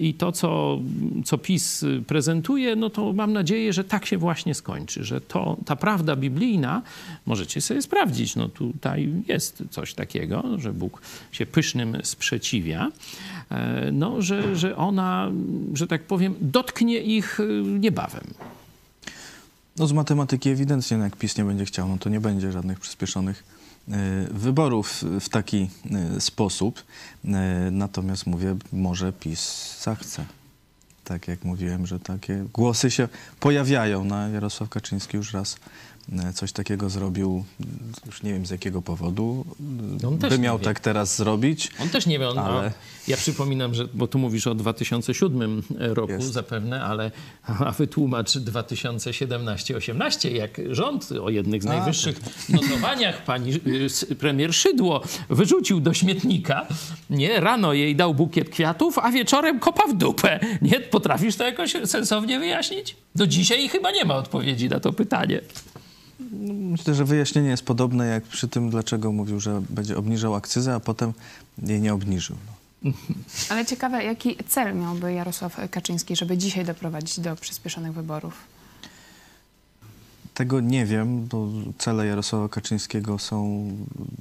i 0.00 0.14
to, 0.14 0.32
co, 0.32 0.80
co 1.24 1.38
PiS 1.38 1.84
prezentuje, 2.06 2.76
no 2.76 2.90
to 2.90 3.12
mam 3.12 3.32
nadzieję, 3.32 3.72
że 3.72 3.84
tak 3.84 4.06
się 4.06 4.18
właśnie 4.18 4.54
skończy, 4.54 5.04
że 5.04 5.20
to, 5.20 5.56
ta 5.66 5.76
prawda 5.76 6.16
biblijna, 6.16 6.82
możecie 7.26 7.60
sobie 7.60 7.82
sprawdzić, 7.82 8.36
no 8.36 8.48
tutaj 8.48 9.12
jest 9.28 9.62
coś 9.70 9.94
takiego, 9.94 10.44
że 10.58 10.72
Bóg 10.72 11.02
się 11.32 11.46
pysznym 11.46 11.98
sprzeciwia, 12.02 12.88
e, 13.50 13.90
no, 13.92 14.22
że, 14.22 14.56
że 14.56 14.76
ona, 14.76 15.30
że 15.74 15.86
tak 15.86 16.02
powiem, 16.02 16.34
dotknie 16.40 16.98
ich 16.98 17.40
e, 17.40 17.44
niebawem. 17.62 18.24
No 19.76 19.86
z 19.86 19.92
matematyki 19.92 20.50
ewidentnie, 20.50 20.96
no 20.96 21.04
jak 21.04 21.16
PiS 21.16 21.38
nie 21.38 21.44
będzie 21.44 21.64
chciał, 21.64 21.88
no 21.88 21.98
to 21.98 22.10
nie 22.10 22.20
będzie 22.20 22.52
żadnych 22.52 22.80
przyspieszonych 22.80 23.44
e, 23.88 24.26
wyborów 24.30 25.04
w 25.20 25.28
taki 25.28 25.68
e, 25.90 26.20
sposób. 26.20 26.84
Natomiast 27.70 28.26
mówię, 28.26 28.56
może 28.72 29.12
PiS 29.12 29.76
zachce. 29.82 30.24
Tak 31.12 31.28
jak 31.28 31.44
mówiłem, 31.44 31.86
że 31.86 32.00
takie 32.00 32.44
głosy 32.52 32.90
się 32.90 33.08
pojawiają. 33.40 34.04
No, 34.04 34.28
Jarosław 34.28 34.68
Kaczyński 34.68 35.16
już 35.16 35.32
raz 35.32 35.56
coś 36.34 36.52
takiego 36.52 36.90
zrobił, 36.90 37.44
już 38.06 38.22
nie 38.22 38.32
wiem 38.32 38.46
z 38.46 38.50
jakiego 38.50 38.82
powodu, 38.82 39.44
No 40.02 40.08
on 40.08 40.18
też 40.18 40.30
by 40.30 40.38
miał 40.38 40.58
tak 40.58 40.80
teraz 40.80 41.16
zrobić. 41.16 41.70
On 41.82 41.88
też 41.88 42.06
nie 42.06 42.18
wie, 42.18 42.28
on, 42.28 42.38
Ale- 42.38 42.68
a, 42.68 42.72
ja 43.08 43.16
przypominam, 43.16 43.74
że, 43.74 43.84
bo 43.94 44.06
tu 44.06 44.18
mówisz 44.18 44.46
o 44.46 44.54
2007 44.54 45.62
roku 45.78 46.12
Jest. 46.12 46.32
zapewne, 46.32 46.84
ale 46.84 47.10
a 47.66 47.70
wytłumacz 47.72 48.30
2017-18, 48.30 50.32
jak 50.34 50.60
rząd 50.70 51.12
o 51.12 51.30
jednych 51.30 51.62
z 51.62 51.66
A, 51.66 51.68
najwyższych 51.68 52.20
notowaniach 52.48 53.24
pani 53.24 53.52
s- 53.84 54.06
premier 54.18 54.54
Szydło 54.54 55.02
wyrzucił 55.30 55.80
do 55.80 55.94
śmietnika, 55.94 56.66
nie, 57.10 57.40
rano 57.40 57.72
jej 57.72 57.96
dał 57.96 58.14
bukiet 58.14 58.50
kwiatów, 58.50 58.98
a 58.98 59.10
wieczorem 59.10 59.60
kopa 59.60 59.86
w 59.86 59.94
dupę. 59.94 60.40
Nie, 60.62 60.80
potrafisz 60.80 61.36
to 61.36 61.44
jakoś 61.44 61.76
sensownie 61.84 62.38
wyjaśnić? 62.38 62.96
Do 63.14 63.26
dzisiaj 63.26 63.68
chyba 63.68 63.90
nie 63.90 64.04
ma 64.04 64.14
odpowiedzi 64.14 64.68
na 64.68 64.80
to 64.80 64.92
pytanie. 64.92 65.40
Myślę, 66.46 66.94
że 66.94 67.04
wyjaśnienie 67.04 67.48
jest 67.48 67.64
podobne 67.64 68.06
jak 68.06 68.24
przy 68.24 68.48
tym, 68.48 68.70
dlaczego 68.70 69.12
mówił, 69.12 69.40
że 69.40 69.62
będzie 69.70 69.96
obniżał 69.96 70.34
akcyzę, 70.34 70.74
a 70.74 70.80
potem 70.80 71.12
jej 71.62 71.80
nie 71.80 71.94
obniżył. 71.94 72.36
No. 72.46 72.52
Ale 73.50 73.66
ciekawe, 73.66 74.04
jaki 74.04 74.36
cel 74.48 74.76
miałby 74.76 75.12
Jarosław 75.12 75.56
Kaczyński, 75.70 76.16
żeby 76.16 76.38
dzisiaj 76.38 76.64
doprowadzić 76.64 77.20
do 77.20 77.36
przyspieszonych 77.36 77.92
wyborów? 77.92 78.34
Tego 80.34 80.60
nie 80.60 80.86
wiem, 80.86 81.26
bo 81.26 81.48
cele 81.78 82.06
Jarosława 82.06 82.48
Kaczyńskiego 82.48 83.18
są 83.18 83.66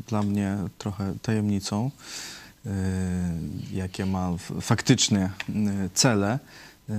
dla 0.07 0.23
mnie 0.23 0.57
trochę 0.77 1.13
tajemnicą, 1.21 1.91
yy, 2.65 2.71
jakie 3.73 4.05
ma 4.05 4.33
faktycznie 4.61 5.31
yy, 5.49 5.89
cele. 5.93 6.39
Yy, 6.89 6.95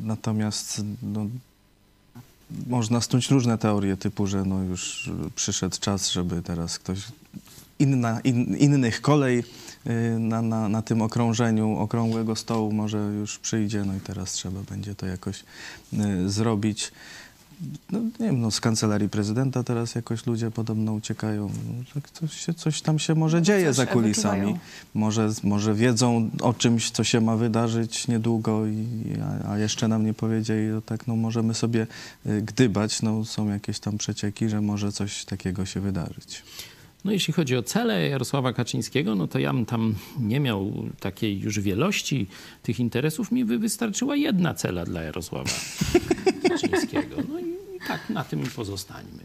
Natomiast 0.00 0.82
no, 1.02 1.26
można 2.66 3.00
snuć 3.00 3.30
różne 3.30 3.58
teorie 3.58 3.96
typu, 3.96 4.26
że 4.26 4.44
no 4.44 4.62
już 4.62 5.10
przyszedł 5.34 5.76
czas, 5.80 6.10
żeby 6.10 6.42
teraz 6.42 6.78
ktoś 6.78 6.98
inna, 7.78 8.20
in, 8.20 8.56
innych 8.56 9.00
kolej 9.00 9.44
yy, 9.84 10.18
na, 10.18 10.42
na, 10.42 10.68
na 10.68 10.82
tym 10.82 11.02
okrążeniu 11.02 11.76
okrągłego 11.78 12.36
stołu 12.36 12.72
może 12.72 12.98
już 12.98 13.38
przyjdzie, 13.38 13.84
no 13.84 13.96
i 13.96 14.00
teraz 14.00 14.32
trzeba 14.32 14.60
będzie 14.62 14.94
to 14.94 15.06
jakoś 15.06 15.44
yy, 15.92 16.30
zrobić. 16.30 16.92
No, 17.92 17.98
nie 17.98 18.26
wiem, 18.26 18.40
no, 18.40 18.50
z 18.50 18.60
kancelarii 18.60 19.08
prezydenta 19.08 19.62
teraz 19.62 19.94
jakoś 19.94 20.26
ludzie 20.26 20.50
podobno 20.50 20.92
uciekają. 20.92 21.48
No, 21.48 21.84
tak 21.94 22.10
coś, 22.10 22.32
się, 22.32 22.54
coś 22.54 22.82
tam 22.82 22.98
się 22.98 23.14
może 23.14 23.42
dzieje 23.42 23.66
coś 23.66 23.76
za 23.76 23.86
kulisami. 23.86 24.56
Może, 24.94 25.30
może 25.42 25.74
wiedzą 25.74 26.30
o 26.40 26.54
czymś, 26.54 26.90
co 26.90 27.04
się 27.04 27.20
ma 27.20 27.36
wydarzyć 27.36 28.08
niedługo, 28.08 28.66
i, 28.66 28.86
a, 29.44 29.50
a 29.50 29.58
jeszcze 29.58 29.88
nam 29.88 30.06
nie 30.06 30.14
powiedzieli. 30.14 30.70
To 30.70 30.80
tak, 30.82 31.06
no, 31.06 31.16
możemy 31.16 31.54
sobie 31.54 31.86
y, 32.26 32.42
gdybać. 32.42 33.02
No, 33.02 33.24
są 33.24 33.48
jakieś 33.48 33.80
tam 33.80 33.98
przecieki, 33.98 34.48
że 34.48 34.60
może 34.60 34.92
coś 34.92 35.24
takiego 35.24 35.66
się 35.66 35.80
wydarzyć. 35.80 36.42
No 37.04 37.12
jeśli 37.12 37.34
chodzi 37.34 37.56
o 37.56 37.62
cele 37.62 38.08
Jarosława 38.08 38.52
Kaczyńskiego, 38.52 39.14
no 39.14 39.28
to 39.28 39.38
ja 39.38 39.52
bym 39.52 39.66
tam 39.66 39.94
nie 40.20 40.40
miał 40.40 40.72
takiej 41.00 41.40
już 41.40 41.60
wielości 41.60 42.26
tych 42.62 42.80
interesów. 42.80 43.32
Mi 43.32 43.44
by 43.44 43.58
wystarczyła 43.58 44.16
jedna 44.16 44.54
cela 44.54 44.84
dla 44.84 45.02
Jarosława 45.02 45.50
Kaczyńskiego. 46.62 47.16
No 47.28 47.38
i 47.40 47.54
tak 47.88 48.10
na 48.10 48.24
tym 48.24 48.42
pozostańmy. 48.56 49.22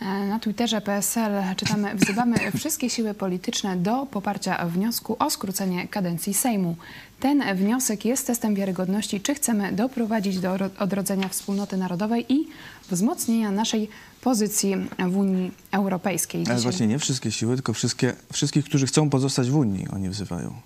E, 0.00 0.04
Na 0.26 0.38
Twitterze 0.38 0.80
PSL 0.80 1.32
czytamy, 1.56 1.94
wzywamy 1.94 2.36
wszystkie 2.56 2.90
siły 2.90 3.14
polityczne 3.14 3.76
do 3.76 4.06
poparcia 4.06 4.66
wniosku 4.66 5.16
o 5.18 5.30
skrócenie 5.30 5.88
kadencji 5.88 6.34
Sejmu. 6.34 6.76
Ten 7.20 7.56
wniosek 7.56 8.04
jest 8.04 8.26
testem 8.26 8.54
wiarygodności, 8.54 9.20
czy 9.20 9.34
chcemy 9.34 9.72
doprowadzić 9.72 10.38
do 10.38 10.56
ro- 10.56 10.70
odrodzenia 10.78 11.28
wspólnoty 11.28 11.76
narodowej 11.76 12.32
i 12.32 12.48
wzmocnienia 12.90 13.50
naszej 13.50 13.88
pozycji 14.20 14.74
w 15.08 15.16
Unii 15.16 15.52
Europejskiej. 15.72 16.44
Ale 16.50 16.60
właśnie 16.60 16.86
nie 16.86 16.98
wszystkie 16.98 17.32
siły, 17.32 17.54
tylko 17.54 17.72
wszystkie, 17.72 18.14
wszystkich, 18.32 18.64
którzy 18.64 18.86
chcą 18.86 19.10
pozostać 19.10 19.50
w 19.50 19.56
Unii, 19.56 19.88
oni 19.88 20.08
wzywają. 20.08 20.60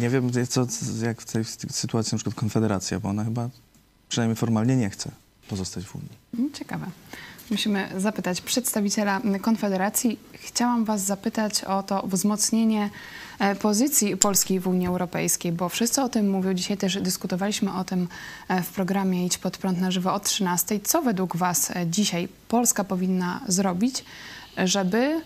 Nie 0.00 0.10
wiem, 0.10 0.30
co, 0.48 0.66
jak 1.02 1.20
w 1.20 1.32
tej 1.32 1.44
sytuacji 1.70 2.14
na 2.14 2.18
przykład 2.18 2.34
Konfederacja, 2.34 3.00
bo 3.00 3.08
ona 3.08 3.24
chyba 3.24 3.48
przynajmniej 4.08 4.36
formalnie 4.36 4.76
nie 4.76 4.90
chce 4.90 5.10
pozostać 5.48 5.84
w 5.84 5.94
Unii. 5.94 6.08
Mm, 6.38 6.52
Ciekawe. 6.52 6.86
Musimy 7.50 7.88
zapytać 7.96 8.40
przedstawiciela 8.40 9.20
Konfederacji. 9.42 10.18
Chciałam 10.32 10.84
Was 10.84 11.04
zapytać 11.04 11.64
o 11.64 11.82
to 11.82 12.06
wzmocnienie 12.06 12.90
e, 13.38 13.54
pozycji 13.54 14.16
Polski 14.16 14.60
w 14.60 14.68
Unii 14.68 14.86
Europejskiej, 14.86 15.52
bo 15.52 15.68
wszyscy 15.68 16.02
o 16.02 16.08
tym 16.08 16.30
mówią. 16.30 16.54
Dzisiaj 16.54 16.76
też 16.76 17.00
dyskutowaliśmy 17.00 17.72
o 17.72 17.84
tym 17.84 18.08
e, 18.48 18.62
w 18.62 18.68
programie 18.68 19.26
Idź 19.26 19.38
pod 19.38 19.58
prąd 19.58 19.80
na 19.80 19.90
żywo 19.90 20.14
o 20.14 20.20
13. 20.20 20.80
Co 20.80 21.02
według 21.02 21.36
Was 21.36 21.70
e, 21.70 21.86
dzisiaj 21.86 22.28
Polska 22.48 22.84
powinna 22.84 23.40
zrobić, 23.48 24.04
żeby 24.64 25.22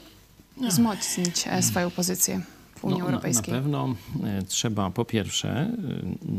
wzmocnić 0.68 1.44
swoją 1.60 1.90
pozycję 1.90 2.40
w 2.84 2.86
Unii 2.86 3.00
No, 3.00 3.06
Europejskiej? 3.06 3.54
Na, 3.54 3.60
na 3.60 3.62
pewno 3.62 3.94
e, 4.24 4.42
trzeba 4.42 4.90
po 4.90 5.04
pierwsze, 5.04 5.50
e, 5.50 5.72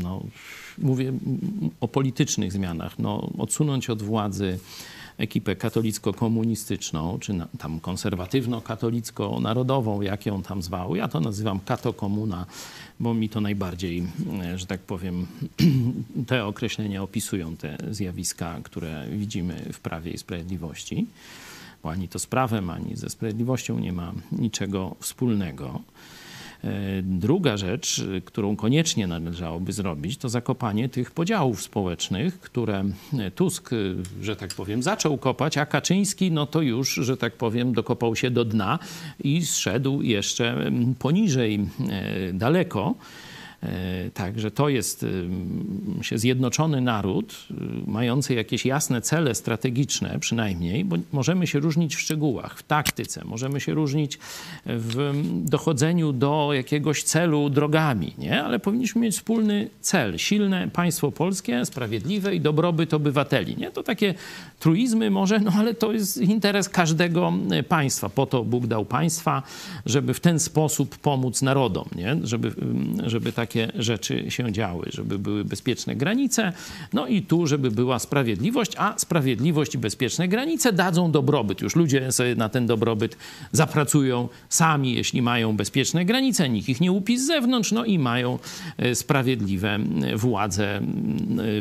no, 0.02 0.22
mówię 0.78 1.12
o 1.80 1.88
politycznych 1.88 2.52
zmianach, 2.52 2.98
no, 2.98 3.30
odsunąć 3.38 3.90
od 3.90 4.02
władzy 4.02 4.58
ekipę 5.18 5.56
katolicko-komunistyczną, 5.56 7.18
czy 7.18 7.32
na, 7.32 7.48
tam 7.58 7.80
konserwatywno-katolicko-narodową, 7.80 10.02
jak 10.02 10.26
ją 10.26 10.42
tam 10.42 10.62
zwał. 10.62 10.96
Ja 10.96 11.08
to 11.08 11.20
nazywam 11.20 11.60
katokomuna, 11.60 12.46
bo 13.00 13.14
mi 13.14 13.28
to 13.28 13.40
najbardziej, 13.40 14.06
e, 14.42 14.58
że 14.58 14.66
tak 14.66 14.80
powiem, 14.80 15.26
te 16.28 16.44
określenia 16.44 17.02
opisują 17.02 17.56
te 17.56 17.76
zjawiska, 17.90 18.60
które 18.62 19.06
widzimy 19.10 19.72
w 19.72 19.80
Prawie 19.80 20.10
i 20.10 20.18
Sprawiedliwości 20.18 21.06
bo 21.82 21.90
ani 21.90 22.08
to 22.08 22.18
z 22.18 22.26
prawem, 22.26 22.70
ani 22.70 22.96
ze 22.96 23.10
sprawiedliwością 23.10 23.78
nie 23.78 23.92
ma 23.92 24.12
niczego 24.32 24.96
wspólnego. 25.00 25.80
E, 26.66 27.02
Druga 27.02 27.56
rzecz, 27.56 27.98
y, 27.98 28.22
którą 28.24 28.56
koniecznie 28.56 29.06
należałoby 29.06 29.72
zrobić, 29.72 30.16
to 30.16 30.28
zakopanie 30.28 30.88
tych 30.88 31.10
podziałów 31.10 31.62
społecznych, 31.62 32.40
które 32.40 32.84
e, 33.18 33.30
Tusk, 33.30 33.70
że 34.22 34.36
tak 34.36 34.54
powiem, 34.54 34.82
zaczął 34.82 35.18
kopać, 35.18 35.58
a 35.58 35.66
Kaczyński, 35.66 36.32
no 36.32 36.46
to 36.46 36.62
już, 36.62 36.94
że 36.94 37.16
tak 37.16 37.32
powiem, 37.32 37.72
dokopał 37.72 38.16
się 38.16 38.30
do 38.30 38.44
dna 38.44 38.78
i 39.24 39.46
zszedł 39.46 40.02
jeszcze 40.02 40.50
mm, 40.50 40.94
poniżej, 40.94 41.66
e, 41.90 42.32
daleko. 42.32 42.94
E, 43.62 44.10
Także 44.14 44.50
to 44.50 44.68
jest 44.68 45.06
zjednoczony 46.14 46.80
naród, 46.80 47.46
y, 47.50 47.54
mający 47.90 48.34
jakieś 48.34 48.66
jasne 48.66 49.00
cele 49.00 49.34
strategiczne 49.34 50.18
przynajmniej, 50.20 50.84
bo 50.84 50.96
możemy 51.12 51.46
się 51.46 51.58
różnić 51.58 51.96
w 51.96 52.00
szczegółach, 52.00 52.58
w 52.58 52.62
taktyce, 52.62 53.24
możemy 53.24 53.60
się 53.60 53.74
różnić 53.74 54.18
w 54.66 55.22
dochodzeniu 55.44 56.12
do 56.12 56.50
jakiegoś 56.52 57.02
celu 57.02 57.50
drogami, 57.50 58.12
nie? 58.18 58.42
ale 58.42 58.58
powinniśmy 58.58 59.00
mieć 59.00 59.14
wspólny 59.14 59.70
cel, 59.80 60.18
silne 60.18 60.68
państwo 60.68 61.12
polskie, 61.12 61.64
sprawiedliwe 61.64 62.34
i 62.34 62.40
dobrobyt 62.40 62.94
obywateli. 62.94 63.56
Nie? 63.56 63.70
To 63.70 63.82
takie 63.82 64.14
truizmy 64.58 65.10
może, 65.10 65.40
no 65.40 65.52
ale 65.58 65.74
to 65.74 65.92
jest 65.92 66.16
interes 66.16 66.68
każdego 66.68 67.32
y, 67.52 67.62
państwa. 67.62 68.08
Po 68.08 68.26
to 68.26 68.44
Bóg 68.44 68.66
dał 68.66 68.84
państwa, 68.84 69.42
żeby 69.86 70.14
w 70.14 70.20
ten 70.20 70.38
sposób 70.38 70.98
pomóc 70.98 71.42
narodom, 71.42 71.88
nie? 71.96 72.16
Żeby, 72.22 72.48
ym, 72.48 73.02
żeby 73.06 73.32
takie 73.46 73.72
rzeczy 73.74 74.30
się 74.30 74.52
działy, 74.52 74.86
żeby 74.92 75.18
były 75.18 75.44
bezpieczne 75.44 75.96
granice, 75.96 76.52
no 76.92 77.06
i 77.06 77.22
tu, 77.22 77.46
żeby 77.46 77.70
była 77.70 77.98
sprawiedliwość, 77.98 78.72
a 78.76 78.98
sprawiedliwość 78.98 79.74
i 79.74 79.78
bezpieczne 79.78 80.28
granice 80.28 80.72
dadzą 80.72 81.10
dobrobyt. 81.10 81.60
Już 81.60 81.76
ludzie 81.76 82.12
sobie 82.12 82.34
na 82.34 82.48
ten 82.48 82.66
dobrobyt 82.66 83.16
zapracują 83.52 84.28
sami, 84.48 84.94
jeśli 84.94 85.22
mają 85.22 85.56
bezpieczne 85.56 86.04
granice, 86.04 86.48
nikt 86.48 86.68
ich 86.68 86.80
nie 86.80 86.92
upi 86.92 87.18
z 87.18 87.26
zewnątrz, 87.26 87.72
no 87.72 87.84
i 87.84 87.98
mają 87.98 88.38
e, 88.78 88.94
sprawiedliwe 88.94 89.78
władze 90.16 90.80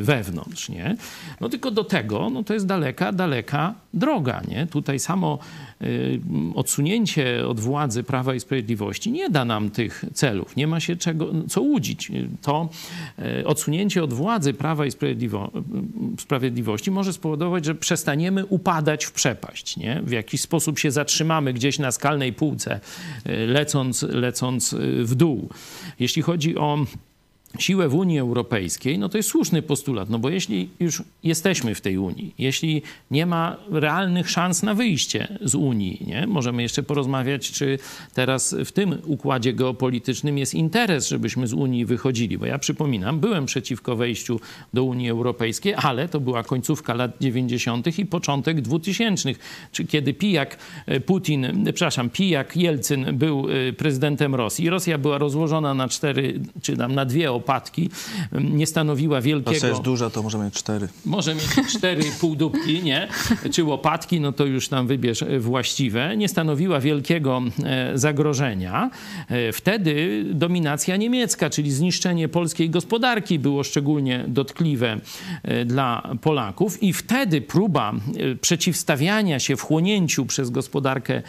wewnątrz, 0.02 0.70
nie? 0.70 0.96
No 1.42 1.50
tylko 1.50 1.72
do 1.72 1.84
tego, 1.84 2.30
no 2.30 2.44
to 2.44 2.54
jest 2.54 2.66
daleka, 2.66 3.12
daleka 3.12 3.76
droga, 3.96 4.42
nie? 4.48 4.68
Tutaj 4.68 5.00
samo 5.00 5.40
y, 5.82 6.20
odsunięcie 6.56 7.48
od 7.48 7.60
władzy 7.60 8.04
Prawa 8.04 8.36
i 8.36 8.40
Sprawiedliwości 8.40 9.12
nie 9.12 9.30
da 9.30 9.46
nam 9.46 9.70
tych 9.70 10.06
celów. 10.14 10.56
Nie 10.56 10.68
ma 10.68 10.80
się 10.80 10.96
czego, 10.96 11.30
co 11.50 11.62
łudzić. 11.62 12.12
To 12.42 12.70
y, 13.40 13.48
odsunięcie 13.48 14.04
od 14.04 14.14
władzy 14.14 14.54
Prawa 14.54 14.86
i 14.86 14.92
Sprawiedliwo, 14.92 15.52
y, 16.18 16.22
Sprawiedliwości 16.22 16.92
może 16.92 17.14
spowodować, 17.14 17.66
że 17.66 17.76
przestaniemy 17.76 18.46
upadać 18.46 19.06
w 19.06 19.12
przepaść. 19.12 19.78
Nie? 19.78 20.02
W 20.04 20.12
jakiś 20.12 20.42
sposób 20.42 20.80
się 20.80 20.92
zatrzymamy 20.92 21.54
gdzieś 21.54 21.80
na 21.80 21.92
skalnej 21.92 22.34
półce, 22.34 22.80
lecąc, 23.48 24.02
lecąc 24.02 24.76
w 25.04 25.16
dół. 25.16 25.50
Jeśli 26.00 26.22
chodzi 26.22 26.58
o 26.58 26.86
siłę 27.60 27.90
w 27.90 27.96
Unii 27.96 28.20
Europejskiej, 28.20 29.00
no 29.00 29.10
to 29.10 29.18
jest 29.18 29.30
słuszny 29.30 29.62
postulat, 29.62 30.10
no 30.10 30.20
bo 30.20 30.30
jeśli 30.30 30.70
już 30.80 31.04
jesteśmy 31.24 31.76
w 31.76 31.82
tej 31.82 31.98
Unii, 31.98 32.34
jeśli 32.38 32.82
nie 33.12 33.26
ma 33.26 33.58
realnych 33.72 34.30
szans 34.30 34.64
na 34.64 34.74
wyjście 34.74 35.38
z 35.42 35.56
Unii, 35.56 36.04
nie? 36.08 36.28
możemy 36.28 36.62
jeszcze 36.62 36.84
porozmawiać, 36.84 37.52
czy 37.52 37.80
teraz 38.14 38.56
w 38.66 38.72
tym 38.72 38.98
układzie 39.06 39.54
geopolitycznym 39.54 40.38
jest 40.38 40.54
interes, 40.54 41.10
żebyśmy 41.10 41.48
z 41.48 41.54
Unii 41.54 41.86
wychodzili, 41.86 42.38
bo 42.38 42.46
ja 42.46 42.60
przypominam, 42.60 43.20
byłem 43.20 43.46
przeciwko 43.46 43.96
wejściu 43.96 44.40
do 44.74 44.84
Unii 44.84 45.10
Europejskiej, 45.10 45.74
ale 45.74 46.10
to 46.10 46.20
była 46.20 46.44
końcówka 46.44 46.94
lat 46.94 47.12
90. 47.22 48.00
i 48.00 48.06
początek 48.06 48.62
2000, 48.62 49.34
czy 49.72 49.86
kiedy 49.86 50.14
pijak 50.14 50.58
e, 50.86 51.00
Putin, 51.00 51.64
przepraszam, 51.64 52.10
pijak 52.10 52.58
Jelcyn 52.58 53.18
był 53.18 53.48
e, 53.50 53.74
prezydentem 53.74 54.36
Rosji. 54.36 54.70
Rosja 54.70 54.98
była 54.98 55.18
rozłożona 55.18 55.74
na 55.74 55.88
cztery, 55.88 56.40
czy 56.62 56.78
tam 56.78 56.96
na 56.96 57.06
dwie 57.06 57.32
łopatki, 57.46 57.90
nie 58.32 58.68
stanowiła 58.68 59.22
wielkiego... 59.22 59.52
Rosja 59.52 59.70
jest 59.70 59.82
duża, 59.82 60.10
to 60.10 60.24
może 60.24 60.38
mieć 60.38 60.54
cztery. 60.54 60.88
Może 61.06 61.36
mieć 61.36 61.46
cztery 61.78 62.04
półdubki, 62.20 62.84
nie? 62.84 63.08
Czy 63.52 63.64
łopatki, 63.64 64.20
no 64.20 64.32
to 64.32 64.46
już 64.46 64.70
tam 64.70 64.88
wybierz 64.88 65.24
właściwe. 65.40 66.18
Nie 66.18 66.30
stanowiła 66.30 66.80
wielkiego 66.80 67.42
e, 67.64 67.98
zagrożenia. 67.98 68.90
E, 69.30 69.52
wtedy 69.52 70.24
dominacja 70.30 70.98
niemiecka, 70.98 71.50
czyli 71.50 71.72
zniszczenie 71.72 72.30
polskiej 72.30 72.70
gospodarki 72.70 73.40
było 73.40 73.64
szczególnie 73.64 74.26
dotkliwe 74.28 75.00
e, 75.44 75.66
dla 75.66 76.10
Polaków 76.22 76.84
i 76.84 76.94
wtedy 76.94 77.42
próba 77.42 77.94
przeciwstawiania 78.42 79.40
się 79.40 79.56
wchłonięciu 79.56 80.26
przez 80.26 80.50
gospodarkę 80.50 81.22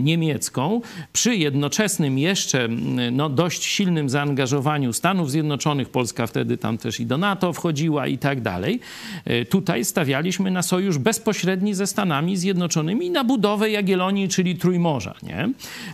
niemiecką 0.00 0.80
przy 1.12 1.36
jednoczesnym 1.36 2.18
jeszcze 2.18 2.68
no, 3.12 3.28
dość 3.28 3.64
silnym 3.64 4.10
zaangażowaniu 4.10 4.92
Stanów 4.92 5.30
Zjednoczonych 5.30 5.41
Zjednoczonych, 5.42 5.88
Polska 5.88 6.26
wtedy 6.26 6.56
tam 6.58 6.78
też 6.78 7.00
i 7.00 7.06
do 7.06 7.18
NATO 7.18 7.52
wchodziła 7.52 8.06
i 8.06 8.18
tak 8.18 8.40
dalej. 8.40 8.80
E, 9.24 9.44
tutaj 9.44 9.84
stawialiśmy 9.84 10.50
na 10.50 10.62
sojusz 10.62 10.98
bezpośredni 10.98 11.74
ze 11.74 11.86
Stanami 11.86 12.36
Zjednoczonymi 12.36 13.10
na 13.10 13.24
budowę 13.24 13.70
Jagiellonii, 13.70 14.28
czyli 14.28 14.56
Trójmorza. 14.56 15.14
Nie? 15.22 15.48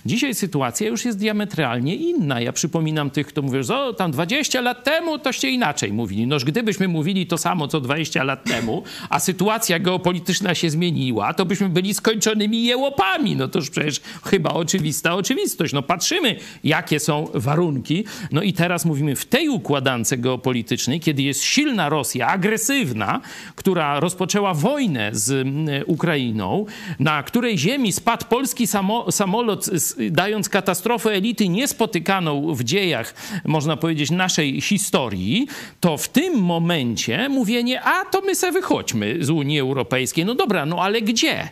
Dzisiaj 0.07 0.35
sytuacja 0.35 0.89
już 0.89 1.05
jest 1.05 1.19
diametralnie 1.19 1.97
inna. 1.97 2.41
Ja 2.41 2.53
przypominam 2.53 3.11
tych, 3.11 3.27
kto 3.27 3.43
mówią, 3.43 3.63
że 3.63 3.79
o, 3.79 3.93
tam 3.93 4.11
20 4.11 4.61
lat 4.61 4.85
temu 4.85 5.19
toście 5.19 5.51
inaczej 5.51 5.93
mówili. 5.93 6.27
Noż 6.27 6.45
gdybyśmy 6.45 6.89
mówili 6.89 7.27
to 7.27 7.39
samo, 7.39 7.69
co 7.69 7.81
20 7.81 8.25
lat 8.25 8.45
temu, 8.45 8.83
a 9.11 9.21
sytuacja 9.21 9.79
geopolityczna 9.79 10.55
się 10.55 10.71
zmieniła, 10.71 11.35
to 11.35 11.45
byśmy 11.45 11.69
byli 11.69 11.95
skończonymi 11.95 12.65
jełopami. 12.65 13.37
No 13.37 13.49
to 13.49 13.59
już 13.59 13.71
przecież 13.71 14.01
chyba 14.25 14.51
oczywista 14.51 15.15
oczywistość. 15.15 15.73
No 15.73 15.83
patrzymy, 15.83 16.37
jakie 16.65 17.01
są 17.01 17.29
warunki. 17.35 18.05
No 18.33 18.43
i 18.43 18.53
teraz 18.53 18.85
mówimy, 18.85 19.17
w 19.17 19.25
tej 19.31 19.49
układance 19.49 20.15
geopolitycznej, 20.17 21.01
kiedy 21.01 21.23
jest 21.23 21.43
silna 21.43 21.89
Rosja, 21.89 22.27
agresywna, 22.27 23.21
która 23.55 24.01
rozpoczęła 24.01 24.55
wojnę 24.55 25.11
z 25.13 25.31
mm, 25.31 25.85
Ukrainą, 25.87 26.67
na 26.99 27.23
której 27.23 27.59
ziemi 27.59 27.93
spadł 27.93 28.27
polski 28.27 28.67
samo, 28.67 29.13
samolot, 29.13 29.67
dając 30.11 30.49
katastrofę 30.49 31.11
elity 31.11 31.49
niespotykaną 31.49 32.55
w 32.55 32.65
dziejach, 32.65 33.15
można 33.45 33.77
powiedzieć, 33.77 34.11
naszej 34.11 34.61
historii, 34.61 35.49
to 35.81 35.97
w 35.97 36.09
tym 36.09 36.35
momencie 36.35 37.29
mówienie, 37.29 37.83
a 37.83 38.05
to 38.05 38.21
my 38.21 38.35
se 38.35 38.53
wychodźmy 38.53 39.17
z 39.21 39.31
Unii 39.31 39.61
Europejskiej. 39.61 40.25
No 40.25 40.35
dobra, 40.35 40.67
no 40.67 40.83
ale 40.83 41.03
gdzie? 41.03 41.49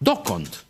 Dokąd? 0.00 0.63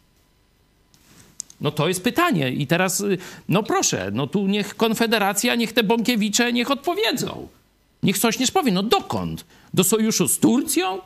No 1.65 1.71
to 1.71 1.89
jest 1.89 2.03
pytanie. 2.03 2.51
I 2.51 2.67
teraz, 2.67 3.01
y, 3.01 3.19
no 3.49 3.63
proszę, 3.63 4.11
no 4.13 4.27
tu 4.27 4.47
niech 4.47 4.77
Konfederacja, 4.77 5.55
niech 5.55 5.73
te 5.73 5.83
Bąkiewicze 5.83 6.53
niech 6.53 6.71
odpowiedzą. 6.71 7.49
Niech 8.03 8.19
Sośnierz 8.19 8.51
powie, 8.51 8.73
no 8.73 8.83
dokąd? 8.83 9.45
Do 9.75 9.85
sojuszu 9.85 10.29
z 10.29 10.39
Turcją? 10.39 10.99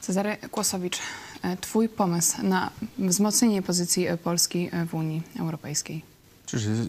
Cezary 0.00 0.36
Kłosowicz, 0.50 0.98
e, 1.42 1.56
twój 1.56 1.88
pomysł 1.88 2.42
na 2.42 2.70
wzmocnienie 2.98 3.62
pozycji 3.62 4.06
e, 4.06 4.16
Polski 4.16 4.68
e, 4.72 4.86
w 4.86 4.94
Unii 4.94 5.22
Europejskiej? 5.40 6.02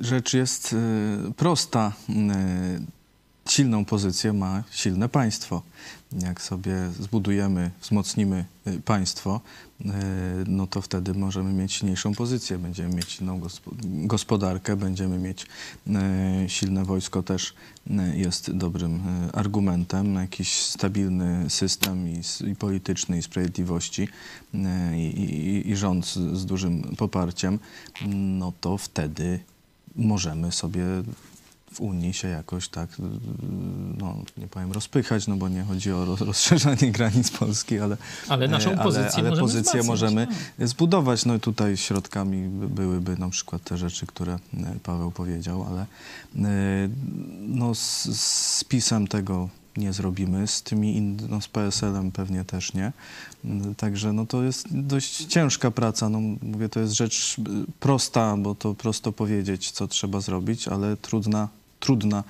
Rzecz 0.01 0.33
jest 0.33 0.75
prosta. 1.37 1.93
Silną 3.49 3.85
pozycję 3.85 4.33
ma 4.33 4.63
silne 4.71 5.09
państwo. 5.09 5.61
Jak 6.11 6.41
sobie 6.41 6.73
zbudujemy, 6.99 7.71
wzmocnimy 7.81 8.45
państwo, 8.85 9.41
E, 9.85 9.89
no 10.47 10.67
to 10.67 10.81
wtedy 10.81 11.13
możemy 11.13 11.53
mieć 11.53 11.73
silniejszą 11.73 12.13
pozycję, 12.13 12.57
będziemy 12.57 12.95
mieć 12.95 13.11
silną 13.11 13.41
gospodarkę, 13.83 14.75
będziemy 14.75 15.17
mieć 15.17 15.45
e, 15.87 16.49
silne 16.49 16.85
wojsko 16.85 17.23
też 17.23 17.53
jest 18.13 18.51
dobrym 18.51 18.99
argumentem, 19.33 20.15
jakiś 20.15 20.53
stabilny 20.53 21.49
system 21.49 22.09
i, 22.09 22.21
i 22.51 22.55
polityczny 22.55 23.17
i 23.17 23.21
sprawiedliwości 23.21 24.07
i, 24.95 24.97
i, 24.97 25.69
i 25.69 25.75
rząd 25.75 26.05
z, 26.05 26.13
z 26.37 26.45
dużym 26.45 26.95
poparciem, 26.97 27.59
no 28.15 28.53
to 28.61 28.77
wtedy 28.77 29.39
możemy 29.95 30.51
sobie 30.51 30.83
w 31.71 31.81
Unii 31.81 32.13
się 32.13 32.27
jakoś 32.27 32.69
tak, 32.69 32.89
no 33.97 34.17
nie 34.37 34.47
powiem 34.47 34.71
rozpychać, 34.71 35.27
no 35.27 35.35
bo 35.35 35.49
nie 35.49 35.63
chodzi 35.63 35.91
o 35.91 36.05
rozszerzanie 36.05 36.91
granic 36.97 37.31
Polski, 37.31 37.79
ale, 37.79 37.97
ale 38.27 38.47
naszą 38.47 38.69
ale, 38.69 38.83
pozycję, 38.83 39.19
ale 39.19 39.29
możemy, 39.29 39.41
pozycję 39.41 39.83
możemy 39.83 40.27
tak. 40.27 40.67
zbudować. 40.67 41.25
No 41.25 41.35
i 41.35 41.39
tutaj 41.39 41.77
środkami 41.77 42.47
byłyby 42.49 43.17
na 43.17 43.29
przykład 43.29 43.63
te 43.63 43.77
rzeczy, 43.77 44.05
które 44.05 44.33
e, 44.33 44.39
Paweł 44.83 45.11
powiedział, 45.11 45.65
ale 45.69 45.81
e, 45.81 45.87
no 47.39 47.75
z, 47.75 48.03
z 48.19 48.63
pisem 48.63 49.07
tego 49.07 49.49
nie 49.77 49.93
zrobimy, 49.93 50.47
z 50.47 50.63
tymi, 50.63 51.01
no 51.29 51.41
z 51.41 51.47
PSL-em 51.47 52.11
pewnie 52.11 52.45
też 52.45 52.73
nie. 52.73 52.91
Także 53.77 54.13
no 54.13 54.25
to 54.25 54.43
jest 54.43 54.67
dość 54.71 55.25
ciężka 55.25 55.71
praca. 55.71 56.09
No 56.09 56.19
mówię, 56.41 56.69
to 56.69 56.79
jest 56.79 56.93
rzecz 56.93 57.35
e, 57.39 57.43
prosta, 57.79 58.37
bo 58.37 58.55
to 58.55 58.73
prosto 58.73 59.11
powiedzieć, 59.11 59.71
co 59.71 59.87
trzeba 59.87 60.21
zrobić, 60.21 60.67
ale 60.67 60.97
trudna 60.97 61.47
trudna 61.79 62.23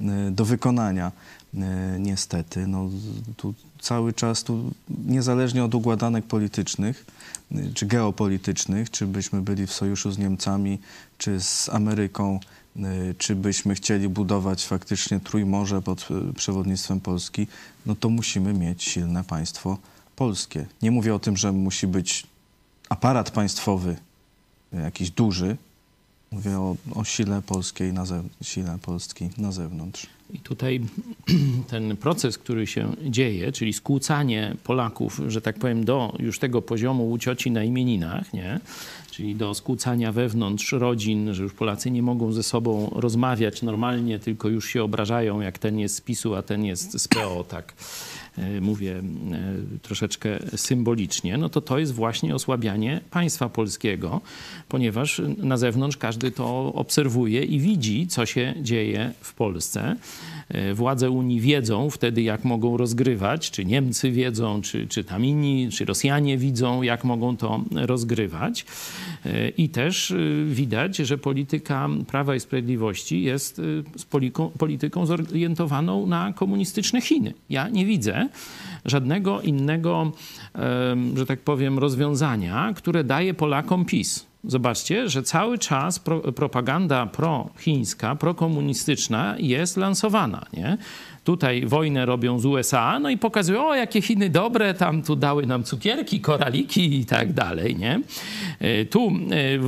e, 0.00 0.30
do 0.30 0.44
wykonania 0.44 1.12
e, 1.54 1.96
niestety. 2.00 2.66
No, 2.66 2.90
tu 3.36 3.54
cały 3.80 4.12
czas, 4.12 4.44
tu, 4.44 4.70
niezależnie 5.06 5.64
od 5.64 5.74
układanek 5.74 6.24
politycznych 6.24 7.06
czy 7.74 7.86
geopolitycznych, 7.86 8.90
czy 8.90 9.06
byśmy 9.06 9.42
byli 9.42 9.66
w 9.66 9.72
sojuszu 9.72 10.10
z 10.10 10.18
Niemcami, 10.18 10.78
czy 11.18 11.40
z 11.40 11.68
Ameryką, 11.68 12.40
czy 13.18 13.34
byśmy 13.34 13.74
chcieli 13.74 14.08
budować 14.08 14.66
faktycznie 14.66 15.20
Trójmorze 15.20 15.82
pod 15.82 16.08
przewodnictwem 16.36 17.00
Polski, 17.00 17.46
no 17.86 17.94
to 17.94 18.08
musimy 18.08 18.54
mieć 18.54 18.82
silne 18.82 19.24
państwo 19.24 19.78
polskie. 20.16 20.66
Nie 20.82 20.90
mówię 20.90 21.14
o 21.14 21.18
tym, 21.18 21.36
że 21.36 21.52
musi 21.52 21.86
być 21.86 22.26
aparat 22.88 23.30
państwowy 23.30 23.96
jakiś 24.72 25.10
duży, 25.10 25.56
Mówię 26.30 26.58
o, 26.58 26.76
o 26.94 27.04
sile 27.04 27.42
polskiej 27.42 27.92
na 27.92 28.04
sile 28.42 28.78
Polski 28.82 29.30
na 29.38 29.52
zewnątrz. 29.52 30.06
I 30.32 30.38
tutaj 30.38 30.80
ten 31.70 31.96
proces, 31.96 32.38
który 32.38 32.66
się 32.66 32.92
dzieje, 33.06 33.52
czyli 33.52 33.72
skłócanie 33.72 34.56
Polaków, 34.64 35.20
że 35.26 35.40
tak 35.40 35.58
powiem, 35.58 35.84
do 35.84 36.16
już 36.18 36.38
tego 36.38 36.62
poziomu 36.62 37.10
u 37.10 37.18
cioci 37.18 37.50
na 37.50 37.64
imieninach, 37.64 38.32
nie? 38.32 38.60
Czyli 39.18 39.34
do 39.34 39.54
skłócania 39.54 40.12
wewnątrz 40.12 40.72
rodzin, 40.72 41.34
że 41.34 41.42
już 41.42 41.52
Polacy 41.52 41.90
nie 41.90 42.02
mogą 42.02 42.32
ze 42.32 42.42
sobą 42.42 42.90
rozmawiać 42.94 43.62
normalnie, 43.62 44.18
tylko 44.18 44.48
już 44.48 44.68
się 44.68 44.82
obrażają, 44.82 45.40
jak 45.40 45.58
ten 45.58 45.78
jest 45.78 45.94
z 45.94 46.00
PiSu, 46.00 46.34
a 46.34 46.42
ten 46.42 46.64
jest 46.64 47.00
z 47.00 47.08
PO, 47.08 47.44
tak 47.48 47.72
mówię 48.60 48.96
e, 48.96 49.02
troszeczkę 49.82 50.38
symbolicznie, 50.56 51.38
no 51.38 51.48
to 51.48 51.60
to 51.60 51.78
jest 51.78 51.92
właśnie 51.92 52.34
osłabianie 52.34 53.00
państwa 53.10 53.48
polskiego, 53.48 54.20
ponieważ 54.68 55.22
na 55.36 55.56
zewnątrz 55.56 55.96
każdy 55.96 56.30
to 56.30 56.72
obserwuje 56.74 57.44
i 57.44 57.60
widzi, 57.60 58.06
co 58.06 58.26
się 58.26 58.54
dzieje 58.62 59.12
w 59.20 59.34
Polsce. 59.34 59.96
E, 60.48 60.74
władze 60.74 61.10
Unii 61.10 61.40
wiedzą 61.40 61.90
wtedy, 61.90 62.22
jak 62.22 62.44
mogą 62.44 62.76
rozgrywać, 62.76 63.50
czy 63.50 63.64
Niemcy 63.64 64.10
wiedzą, 64.10 64.62
czy, 64.62 64.86
czy 64.86 65.04
tam 65.04 65.24
inni, 65.24 65.68
czy 65.72 65.84
Rosjanie 65.84 66.38
widzą, 66.38 66.82
jak 66.82 67.04
mogą 67.04 67.36
to 67.36 67.64
rozgrywać. 67.72 68.66
I 69.56 69.68
też 69.68 70.14
widać, 70.46 70.96
że 70.96 71.18
polityka 71.18 71.88
Prawa 72.06 72.34
i 72.34 72.40
Sprawiedliwości 72.40 73.22
jest 73.22 73.60
polityką 74.58 75.06
zorientowaną 75.06 76.06
na 76.06 76.32
komunistyczne 76.32 77.00
Chiny. 77.00 77.34
Ja 77.50 77.68
nie 77.68 77.86
widzę 77.86 78.27
żadnego 78.84 79.40
innego, 79.40 80.12
że 81.16 81.26
tak 81.26 81.40
powiem, 81.40 81.78
rozwiązania, 81.78 82.72
które 82.76 83.04
daje 83.04 83.34
Polakom 83.34 83.84
PiS. 83.84 84.26
Zobaczcie, 84.44 85.08
że 85.08 85.22
cały 85.22 85.58
czas 85.58 85.98
pro, 85.98 86.20
propaganda 86.20 87.06
prochińska, 87.06 88.14
prokomunistyczna 88.14 89.34
jest 89.38 89.76
lansowana. 89.76 90.46
Nie? 90.52 90.78
Tutaj 91.28 91.66
wojnę 91.66 92.06
robią 92.06 92.38
z 92.38 92.46
USA, 92.46 92.98
no 92.98 93.10
i 93.10 93.18
pokazują, 93.18 93.68
o 93.68 93.74
jakie 93.74 94.02
Chiny 94.02 94.30
dobre, 94.30 94.74
tam 94.74 95.02
tu 95.02 95.16
dały 95.16 95.46
nam 95.46 95.64
cukierki, 95.64 96.20
koraliki 96.20 97.00
i 97.00 97.04
tak 97.04 97.32
dalej, 97.32 97.76
nie? 97.76 98.00
E, 98.60 98.84
tu 98.84 99.12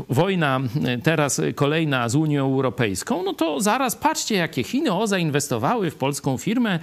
wojna 0.09 0.61
teraz 1.03 1.40
kolejna 1.55 2.09
z 2.09 2.14
Unią 2.14 2.44
Europejską, 2.44 3.23
no 3.23 3.35
to 3.35 3.61
zaraz 3.61 3.96
patrzcie, 3.96 4.35
jakie 4.35 4.62
Chiny 4.62 4.92
o 4.92 5.07
zainwestowały 5.07 5.90
w 5.90 5.94
polską 5.94 6.38
firmę 6.38 6.79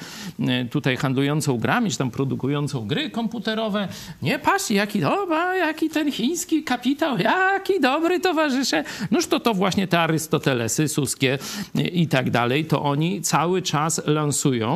tutaj 0.72 0.98
handlującą 0.98 1.58
grami, 1.58 1.92
czy 1.92 1.98
tam 1.98 2.12
produkującą 2.12 2.88
gry 2.88 3.10
komputerowe. 3.10 3.88
Nie, 4.22 4.40
patrzcie, 4.40 4.76
jaki, 4.76 5.06
o, 5.06 5.54
jaki 5.54 5.90
ten 5.90 6.12
chiński 6.12 6.63
kapitał, 6.63 7.18
jaki 7.18 7.80
dobry 7.80 8.20
towarzysze. 8.20 8.84
Noż 9.12 9.28
to 9.28 9.40
to 9.40 9.54
właśnie 9.54 9.88
te 9.88 10.00
Arystotelesy, 10.00 10.88
Suskie 10.88 11.40
i 11.76 12.08
tak 12.08 12.30
dalej, 12.30 12.66
to 12.66 12.84
oni 12.84 13.22
cały 13.22 13.62
czas 13.62 14.02
lansują 14.08 14.66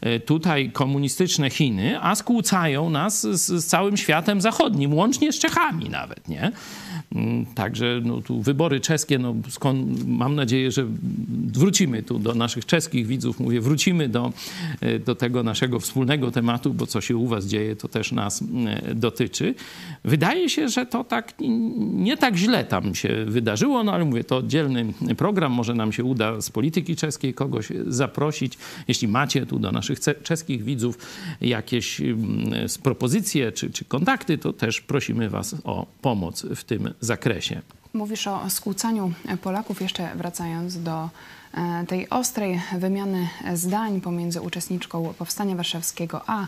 e, 0.00 0.20
tutaj 0.20 0.70
komunistyczne 0.72 1.50
Chiny, 1.50 2.00
a 2.02 2.14
skłócają 2.14 2.90
nas 2.90 3.20
z, 3.20 3.64
z 3.64 3.66
całym 3.66 3.96
światem 3.96 4.40
zachodnim, 4.40 4.94
łącznie 4.94 5.32
z 5.32 5.38
Czechami 5.38 5.90
nawet, 5.90 6.28
nie? 6.28 6.52
Mm, 7.14 7.46
także 7.46 8.00
no, 8.04 8.20
tu 8.20 8.42
wybory 8.42 8.80
czeskie, 8.80 9.18
no, 9.18 9.34
skąd, 9.48 10.06
mam 10.06 10.34
nadzieję, 10.34 10.70
że 10.70 10.86
wrócimy 11.52 12.02
tu 12.02 12.18
do 12.18 12.34
naszych 12.34 12.66
czeskich 12.66 13.06
widzów, 13.06 13.40
mówię, 13.40 13.60
wrócimy 13.60 14.08
do, 14.08 14.32
e, 14.80 14.98
do 14.98 15.14
tego 15.14 15.42
naszego 15.42 15.80
wspólnego 15.80 16.30
tematu, 16.30 16.74
bo 16.74 16.86
co 16.86 17.00
się 17.00 17.16
u 17.16 17.26
was 17.26 17.46
dzieje, 17.46 17.76
to 17.76 17.88
też 17.88 18.12
nas 18.12 18.42
e, 18.66 18.94
dotyczy. 18.94 19.54
Wydaje 20.04 20.48
się, 20.48 20.68
że 20.68 20.86
to 20.86 21.04
tak 21.04 21.34
nie 21.78 22.16
tak 22.16 22.36
źle 22.36 22.64
tam 22.64 22.94
się 22.94 23.24
wydarzyło, 23.24 23.84
no 23.84 23.92
ale 23.92 24.04
mówię, 24.04 24.24
to 24.24 24.36
oddzielny 24.36 24.92
program, 25.16 25.52
może 25.52 25.74
nam 25.74 25.92
się 25.92 26.04
uda 26.04 26.40
z 26.40 26.50
polityki 26.50 26.96
czeskiej 26.96 27.34
kogoś 27.34 27.68
zaprosić. 27.86 28.58
Jeśli 28.88 29.08
macie 29.08 29.46
tu 29.46 29.58
do 29.58 29.72
naszych 29.72 29.98
czeskich 30.22 30.64
widzów 30.64 30.98
jakieś 31.40 32.00
mm, 32.00 32.52
propozycje 32.82 33.52
czy, 33.52 33.70
czy 33.70 33.84
kontakty, 33.84 34.38
to 34.38 34.52
też 34.52 34.80
prosimy 34.80 35.30
was 35.30 35.56
o 35.64 35.86
pomoc 36.02 36.46
w 36.56 36.64
tym 36.64 36.90
zakresie. 37.00 37.60
Mówisz 37.92 38.26
o 38.26 38.50
skłócaniu 38.50 39.12
Polaków, 39.42 39.80
jeszcze 39.80 40.08
wracając 40.16 40.82
do 40.82 41.08
e, 41.54 41.86
tej 41.86 42.10
ostrej 42.10 42.60
wymiany 42.78 43.28
zdań 43.54 44.00
pomiędzy 44.00 44.40
uczestniczką 44.40 45.14
Powstania 45.18 45.56
Warszawskiego 45.56 46.20
a 46.26 46.46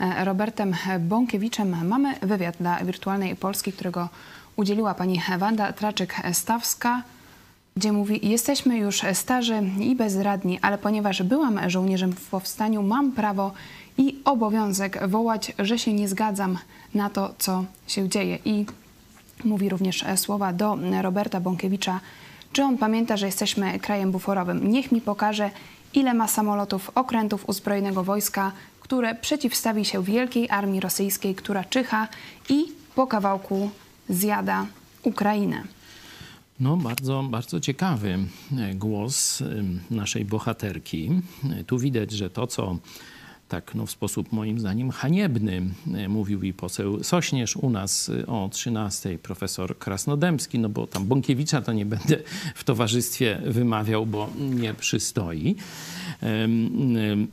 e, 0.00 0.24
Robertem 0.24 0.74
Bąkiewiczem. 1.00 1.86
Mamy 1.86 2.14
wywiad 2.22 2.56
dla 2.60 2.84
Wirtualnej 2.84 3.36
Polski, 3.36 3.72
którego 3.72 4.08
udzieliła 4.56 4.94
pani 4.94 5.22
Wanda 5.38 5.72
Traczyk-Stawska, 5.72 7.02
gdzie 7.76 7.92
mówi: 7.92 8.28
Jesteśmy 8.28 8.78
już 8.78 9.02
starzy 9.12 9.62
i 9.80 9.96
bezradni, 9.96 10.58
ale 10.62 10.78
ponieważ 10.78 11.22
byłam 11.22 11.70
żołnierzem 11.70 12.12
w 12.12 12.28
powstaniu, 12.30 12.82
mam 12.82 13.12
prawo 13.12 13.52
i 13.98 14.16
obowiązek 14.24 15.08
wołać, 15.08 15.52
że 15.58 15.78
się 15.78 15.92
nie 15.92 16.08
zgadzam 16.08 16.58
na 16.94 17.10
to, 17.10 17.34
co 17.38 17.64
się 17.86 18.08
dzieje. 18.08 18.38
I 18.44 18.66
Mówi 19.44 19.68
również 19.68 20.02
e, 20.02 20.16
słowa 20.16 20.52
do 20.52 20.78
Roberta 21.02 21.40
Bąkiewicza. 21.40 22.00
Czy 22.52 22.62
on 22.62 22.78
pamięta, 22.78 23.16
że 23.16 23.26
jesteśmy 23.26 23.78
krajem 23.78 24.12
buforowym? 24.12 24.70
Niech 24.70 24.92
mi 24.92 25.00
pokaże, 25.00 25.50
ile 25.94 26.14
ma 26.14 26.28
samolotów, 26.28 26.90
okrętów 26.94 27.48
uzbrojonego 27.48 28.04
wojska, 28.04 28.52
które 28.80 29.14
przeciwstawi 29.14 29.84
się 29.84 30.02
wielkiej 30.02 30.50
armii 30.50 30.80
rosyjskiej, 30.80 31.34
która 31.34 31.64
czyha 31.64 32.08
i 32.48 32.64
po 32.94 33.06
kawałku 33.06 33.70
zjada 34.08 34.66
Ukrainę. 35.02 35.62
No, 36.60 36.76
bardzo, 36.76 37.22
bardzo 37.30 37.60
ciekawy 37.60 38.18
e, 38.58 38.74
głos 38.74 39.42
naszej 39.90 40.24
bohaterki. 40.24 41.10
E, 41.50 41.64
tu 41.64 41.78
widać, 41.78 42.12
że 42.12 42.30
to, 42.30 42.46
co 42.46 42.76
tak 43.48 43.74
no, 43.74 43.86
w 43.86 43.90
sposób 43.90 44.32
moim 44.32 44.60
zdaniem 44.60 44.90
haniebny 44.90 45.62
e, 45.94 46.08
mówił 46.08 46.42
i 46.42 46.52
poseł 46.52 47.04
Sośnierz 47.04 47.56
u 47.56 47.70
nas 47.70 48.08
e, 48.08 48.26
o 48.26 48.48
13 48.52 49.18
profesor 49.18 49.78
Krasnodębski, 49.78 50.58
no 50.58 50.68
bo 50.68 50.86
tam 50.86 51.04
Bąkiewicza 51.04 51.62
to 51.62 51.72
nie 51.72 51.86
będę 51.86 52.18
w 52.54 52.64
towarzystwie 52.64 53.42
wymawiał, 53.46 54.06
bo 54.06 54.30
nie 54.38 54.74
przystoi. 54.74 55.56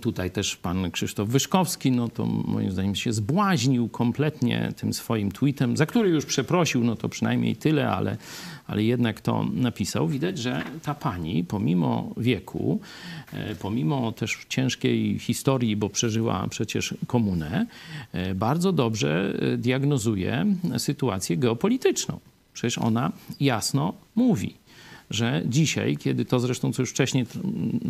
Tutaj 0.00 0.30
też 0.30 0.56
pan 0.56 0.90
Krzysztof 0.90 1.28
Wyszkowski, 1.28 1.90
no 1.90 2.08
to 2.08 2.26
moim 2.26 2.70
zdaniem 2.70 2.94
się 2.94 3.12
zbłaźnił 3.12 3.88
kompletnie 3.88 4.72
tym 4.76 4.92
swoim 4.92 5.32
tweetem, 5.32 5.76
za 5.76 5.86
który 5.86 6.08
już 6.08 6.26
przeprosił, 6.26 6.84
no 6.84 6.96
to 6.96 7.08
przynajmniej 7.08 7.56
tyle, 7.56 7.90
ale, 7.90 8.16
ale 8.66 8.82
jednak 8.82 9.20
to 9.20 9.46
napisał. 9.54 10.08
Widać, 10.08 10.38
że 10.38 10.62
ta 10.82 10.94
pani, 10.94 11.44
pomimo 11.44 12.14
wieku, 12.16 12.80
e, 13.32 13.54
pomimo 13.54 14.12
też 14.12 14.46
ciężkiej 14.48 15.18
historii, 15.18 15.76
bo 15.76 15.88
przeżyła 15.88 16.46
przecież 16.50 16.94
komunę, 17.06 17.66
e, 18.12 18.34
bardzo 18.34 18.72
dobrze 18.72 19.38
e, 19.52 19.56
diagnozuje 19.56 20.46
sytuację 20.78 21.36
geopolityczną. 21.36 22.18
Przecież 22.54 22.78
ona 22.78 23.12
jasno 23.40 23.94
mówi 24.14 24.65
że 25.10 25.42
dzisiaj, 25.46 25.96
kiedy 25.96 26.24
to 26.24 26.40
zresztą, 26.40 26.72
co 26.72 26.82
już 26.82 26.90
wcześniej 26.90 27.26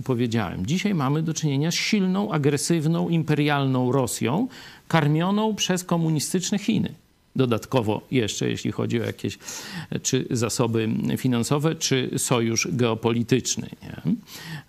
powiedziałem, 0.05 0.67
dzisiaj 0.67 0.95
mamy 0.95 1.23
do 1.23 1.35
czynienia 1.35 1.71
z 1.71 1.75
silną, 1.75 2.33
agresywną, 2.33 3.09
imperialną 3.09 3.93
Rosją, 3.93 4.49
karmioną 4.89 5.55
przez 5.55 5.85
komunistyczne 5.85 6.59
Chiny 6.59 6.95
dodatkowo 7.37 8.03
jeszcze, 8.11 8.49
jeśli 8.51 8.73
chodzi 8.73 9.01
o 9.01 9.05
jakieś 9.05 9.39
czy 10.03 10.27
zasoby 10.31 10.89
finansowe, 11.17 11.75
czy 11.75 12.11
sojusz 12.17 12.69
geopolityczny. 12.73 13.69
Nie? 13.83 14.17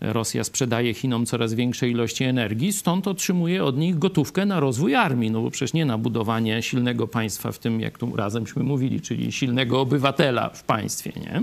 Rosja 0.02 0.44
sprzedaje 0.44 0.94
Chinom 0.94 1.26
coraz 1.26 1.54
większe 1.54 1.90
ilości 1.90 2.24
energii, 2.24 2.74
stąd 2.74 3.08
otrzymuje 3.08 3.64
od 3.64 3.78
nich 3.78 4.00
gotówkę 4.00 4.46
na 4.46 4.60
rozwój 4.60 4.96
armii, 4.96 5.32
no 5.32 5.42
bo 5.42 5.52
przecież 5.52 5.74
nie 5.74 5.86
na 5.86 5.98
budowanie 5.98 6.62
silnego 6.62 7.08
państwa 7.08 7.52
w 7.52 7.60
tym, 7.60 7.82
jak 7.82 7.98
tu 7.98 8.16
razemśmy 8.16 8.64
mówili, 8.64 9.02
czyli 9.02 9.32
silnego 9.32 9.82
obywatela 9.82 10.50
w 10.50 10.64
państwie. 10.64 11.12
Nie? 11.16 11.42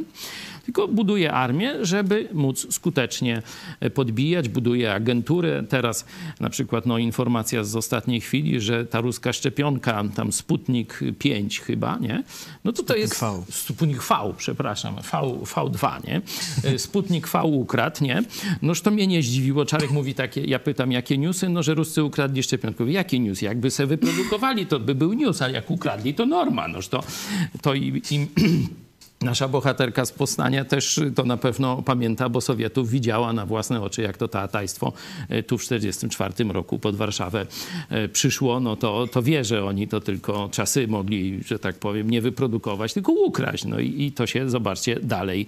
Tylko 0.64 0.88
buduje 0.88 1.32
armię, 1.32 1.74
żeby 1.86 2.28
móc 2.32 2.74
skutecznie 2.74 3.42
e, 3.80 3.90
podbijać, 3.90 4.48
buduje 4.48 4.94
agenturę. 4.94 5.64
Teraz 5.68 6.04
na 6.40 6.50
przykład 6.50 6.86
no, 6.86 6.98
informacja 6.98 7.64
z 7.64 7.76
ostatniej 7.76 8.20
chwili, 8.20 8.60
że 8.60 8.86
ta 8.86 9.00
ruska 9.00 9.32
szczepionka, 9.32 10.04
tam 10.14 10.32
Sputnik 10.32 11.00
5 11.18 11.60
chyba, 11.60 11.98
nie? 11.98 12.22
No 12.64 12.72
to 12.72 12.82
to 12.82 12.96
jest... 12.96 13.20
V. 13.20 13.42
Sputnik 13.50 14.02
V, 14.02 14.34
przepraszam, 14.36 14.96
v, 15.02 15.10
V2, 15.44 16.06
nie? 16.06 16.22
E, 16.64 16.78
Sputnik 16.78 17.28
V 17.28 17.42
ukradł, 17.42 18.04
nie? 18.04 18.22
Noż 18.62 18.80
to 18.80 18.90
mnie 18.90 19.06
nie 19.06 19.22
zdziwiło. 19.22 19.64
Czarek 19.64 19.90
mówi 19.90 20.14
takie, 20.14 20.44
ja 20.44 20.58
pytam, 20.58 20.92
jakie 20.92 21.18
newsy? 21.18 21.48
No, 21.48 21.62
że 21.62 21.74
Ruscy 21.74 22.04
ukradli 22.04 22.42
szczepionkę. 22.42 22.90
Jakie 22.90 23.20
news? 23.20 23.42
Jakby 23.42 23.70
se 23.70 23.86
wyprodukowali, 23.86 24.66
to 24.66 24.80
by 24.80 24.94
był 24.94 25.12
news, 25.12 25.42
a 25.42 25.48
jak 25.48 25.70
ukradli, 25.70 26.14
to 26.14 26.26
norma. 26.26 26.68
Noż 26.68 26.88
to, 26.88 27.02
to 27.62 27.74
im 27.74 28.28
Nasza 29.24 29.48
bohaterka 29.48 30.04
z 30.04 30.12
Poznania 30.12 30.64
też 30.64 31.00
to 31.14 31.24
na 31.24 31.36
pewno 31.36 31.82
pamięta, 31.82 32.28
bo 32.28 32.40
Sowietów 32.40 32.90
widziała 32.90 33.32
na 33.32 33.46
własne 33.46 33.82
oczy, 33.82 34.02
jak 34.02 34.16
to 34.16 34.28
tatajstwo 34.28 34.92
e, 35.28 35.42
tu 35.42 35.58
w 35.58 35.62
1944 35.62 36.52
roku 36.52 36.78
pod 36.78 36.96
Warszawę 36.96 37.46
e, 37.90 38.08
przyszło. 38.08 38.60
No 38.60 38.76
to, 38.76 39.06
to 39.06 39.22
wie, 39.22 39.44
że 39.44 39.64
oni 39.64 39.88
to 39.88 40.00
tylko 40.00 40.48
czasy 40.52 40.88
mogli, 40.88 41.40
że 41.46 41.58
tak 41.58 41.78
powiem, 41.78 42.10
nie 42.10 42.20
wyprodukować, 42.20 42.94
tylko 42.94 43.12
ukraść. 43.12 43.64
No 43.64 43.80
i, 43.80 44.02
i 44.02 44.12
to 44.12 44.26
się, 44.26 44.50
zobaczcie, 44.50 45.00
dalej, 45.02 45.46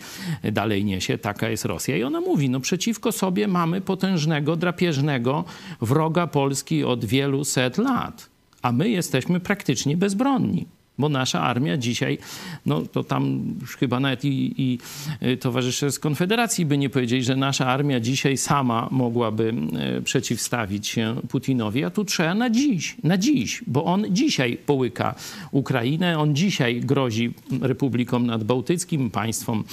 dalej 0.52 0.84
niesie. 0.84 1.18
Taka 1.18 1.48
jest 1.48 1.64
Rosja. 1.64 1.96
I 1.96 2.02
ona 2.02 2.20
mówi, 2.20 2.50
no 2.50 2.60
przeciwko 2.60 3.12
sobie 3.12 3.48
mamy 3.48 3.80
potężnego, 3.80 4.56
drapieżnego 4.56 5.44
wroga 5.80 6.26
Polski 6.26 6.84
od 6.84 7.04
wielu 7.04 7.44
set 7.44 7.78
lat. 7.78 8.28
A 8.62 8.72
my 8.72 8.88
jesteśmy 8.88 9.40
praktycznie 9.40 9.96
bezbronni. 9.96 10.75
Bo 10.98 11.08
nasza 11.08 11.40
armia 11.40 11.76
dzisiaj, 11.76 12.18
no 12.66 12.82
to 12.82 13.04
tam 13.04 13.54
już 13.60 13.76
chyba 13.76 14.00
nawet 14.00 14.24
i, 14.24 14.54
i 14.58 14.78
y, 15.22 15.36
towarzysze 15.36 15.92
z 15.92 15.98
Konfederacji 15.98 16.66
by 16.66 16.78
nie 16.78 16.90
powiedzieli, 16.90 17.22
że 17.22 17.36
nasza 17.36 17.66
armia 17.66 18.00
dzisiaj 18.00 18.36
sama 18.36 18.88
mogłaby 18.90 19.54
y, 19.98 20.02
przeciwstawić 20.02 20.88
się 20.88 21.16
Putinowi, 21.28 21.84
a 21.84 21.90
tu 21.90 22.04
trzeba 22.04 22.34
na 22.34 22.50
dziś, 22.50 22.96
na 23.02 23.18
dziś, 23.18 23.64
bo 23.66 23.84
on 23.84 24.04
dzisiaj 24.10 24.58
połyka 24.66 25.14
Ukrainę, 25.50 26.18
on 26.18 26.36
dzisiaj 26.36 26.80
grozi 26.80 27.34
republikom 27.60 28.26
nadbałtyckim, 28.26 29.10
państwom 29.10 29.64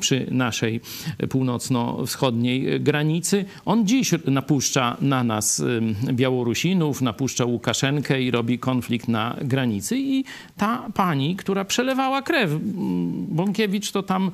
przy 0.00 0.26
naszej 0.30 0.80
północno-wschodniej 1.28 2.80
granicy. 2.80 3.44
On 3.64 3.86
dziś 3.86 4.10
napuszcza 4.26 4.96
na 5.00 5.24
nas 5.24 5.58
y, 5.58 5.80
Białorusinów, 6.12 7.02
napuszcza 7.02 7.44
Łukaszenkę 7.44 8.22
i 8.22 8.30
robi 8.30 8.58
konflikt 8.58 9.08
na 9.08 9.36
granicy 9.42 9.98
i 9.98 10.24
ta 10.56 10.71
pani, 10.94 11.36
która 11.36 11.64
przelewała 11.64 12.22
krew. 12.22 12.50
Bąkiewicz 13.28 13.92
to 13.92 14.02
tam 14.02 14.30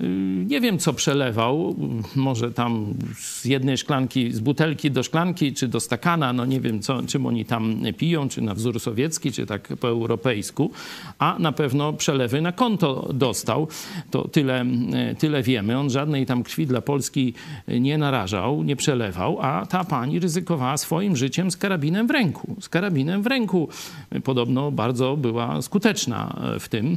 y, 0.00 0.04
nie 0.46 0.60
wiem, 0.60 0.78
co 0.78 0.92
przelewał. 0.92 1.76
Może 2.16 2.52
tam 2.52 2.94
z 3.16 3.44
jednej 3.44 3.78
szklanki, 3.78 4.32
z 4.32 4.40
butelki 4.40 4.90
do 4.90 5.02
szklanki, 5.02 5.52
czy 5.52 5.68
do 5.68 5.80
stakana, 5.80 6.32
no 6.32 6.46
nie 6.46 6.60
wiem, 6.60 6.80
co, 6.80 7.02
czym 7.02 7.26
oni 7.26 7.44
tam 7.44 7.82
piją, 7.96 8.28
czy 8.28 8.40
na 8.40 8.54
wzór 8.54 8.80
sowiecki, 8.80 9.32
czy 9.32 9.46
tak 9.46 9.68
po 9.80 9.88
europejsku. 9.88 10.70
A 11.18 11.36
na 11.38 11.52
pewno 11.52 11.92
przelewy 11.92 12.40
na 12.40 12.52
konto 12.52 13.10
dostał. 13.14 13.68
To 14.10 14.28
tyle, 14.28 14.64
y, 15.12 15.14
tyle 15.18 15.42
wiemy. 15.42 15.78
On 15.78 15.90
żadnej 15.90 16.26
tam 16.26 16.42
krwi 16.42 16.66
dla 16.66 16.80
Polski 16.80 17.34
nie 17.68 17.98
narażał, 17.98 18.62
nie 18.62 18.76
przelewał, 18.76 19.38
a 19.40 19.66
ta 19.66 19.84
pani 19.84 20.20
ryzykowała 20.20 20.76
swoim 20.76 21.16
życiem 21.16 21.50
z 21.50 21.56
karabinem 21.56 22.06
w 22.06 22.10
ręku. 22.10 22.56
Z 22.60 22.68
karabinem 22.68 23.22
w 23.22 23.26
ręku. 23.26 23.68
Podobno 24.24 24.70
bardzo 24.70 25.16
była 25.16 25.62
skuteczna 25.62 25.81
w 26.60 26.68
tym 26.68 26.96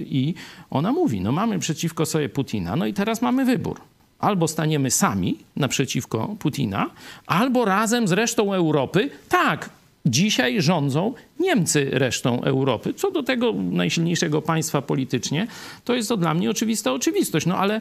i 0.00 0.34
ona 0.70 0.92
mówi, 0.92 1.20
no 1.20 1.32
mamy 1.32 1.58
przeciwko 1.58 2.06
sobie 2.06 2.28
Putina, 2.28 2.76
no 2.76 2.86
i 2.86 2.92
teraz 2.92 3.22
mamy 3.22 3.44
wybór. 3.44 3.80
Albo 4.18 4.48
staniemy 4.48 4.90
sami 4.90 5.38
naprzeciwko 5.56 6.36
Putina, 6.38 6.90
albo 7.26 7.64
razem 7.64 8.08
z 8.08 8.12
resztą 8.12 8.54
Europy, 8.54 9.10
tak, 9.28 9.70
Dzisiaj 10.06 10.62
rządzą 10.62 11.14
Niemcy 11.40 11.90
resztą 11.92 12.42
Europy. 12.42 12.94
Co 12.94 13.10
do 13.10 13.22
tego 13.22 13.52
najsilniejszego 13.52 14.42
państwa 14.42 14.82
politycznie, 14.82 15.46
to 15.84 15.94
jest 15.94 16.08
to 16.08 16.16
dla 16.16 16.34
mnie 16.34 16.50
oczywista 16.50 16.92
oczywistość. 16.92 17.46
No 17.46 17.56
ale 17.58 17.80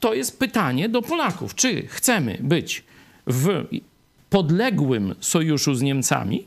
to 0.00 0.14
jest 0.14 0.38
pytanie 0.38 0.88
do 0.88 1.02
Polaków. 1.02 1.54
Czy 1.54 1.86
chcemy 1.86 2.38
być 2.40 2.84
w 3.26 3.64
podległym 4.30 5.14
sojuszu 5.20 5.74
z 5.74 5.82
Niemcami, 5.82 6.46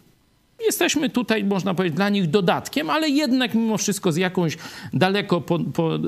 Jesteśmy 0.65 1.09
tutaj, 1.09 1.43
można 1.43 1.73
powiedzieć, 1.73 1.95
dla 1.95 2.09
nich 2.09 2.29
dodatkiem, 2.29 2.89
ale 2.89 3.09
jednak 3.09 3.53
mimo 3.53 3.77
wszystko 3.77 4.11
z 4.11 4.17
jakąś 4.17 4.57
daleko 4.93 5.41
po, 5.41 5.59
po, 5.59 5.99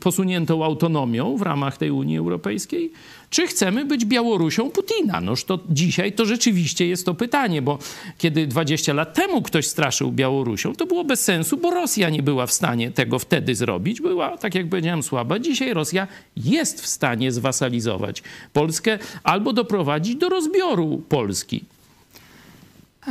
posuniętą 0.00 0.64
autonomią 0.64 1.36
w 1.36 1.42
ramach 1.42 1.76
tej 1.76 1.90
Unii 1.90 2.18
Europejskiej? 2.18 2.92
Czy 3.30 3.46
chcemy 3.46 3.84
być 3.84 4.04
Białorusią 4.04 4.70
Putina? 4.70 5.20
Noż 5.20 5.44
to 5.44 5.58
dzisiaj 5.70 6.12
to 6.12 6.24
rzeczywiście 6.24 6.86
jest 6.86 7.06
to 7.06 7.14
pytanie, 7.14 7.62
bo 7.62 7.78
kiedy 8.18 8.46
20 8.46 8.92
lat 8.92 9.14
temu 9.14 9.42
ktoś 9.42 9.66
straszył 9.66 10.12
Białorusią, 10.12 10.74
to 10.74 10.86
było 10.86 11.04
bez 11.04 11.24
sensu, 11.24 11.56
bo 11.56 11.70
Rosja 11.70 12.10
nie 12.10 12.22
była 12.22 12.46
w 12.46 12.52
stanie 12.52 12.90
tego 12.90 13.18
wtedy 13.18 13.54
zrobić. 13.54 14.00
Była, 14.00 14.36
tak 14.38 14.54
jak 14.54 14.68
powiedziałem, 14.68 15.02
słaba. 15.02 15.38
Dzisiaj 15.38 15.74
Rosja 15.74 16.06
jest 16.36 16.82
w 16.82 16.86
stanie 16.86 17.32
zwasalizować 17.32 18.22
Polskę 18.52 18.98
albo 19.22 19.52
doprowadzić 19.52 20.16
do 20.16 20.28
rozbioru 20.28 21.02
Polski. 21.08 21.64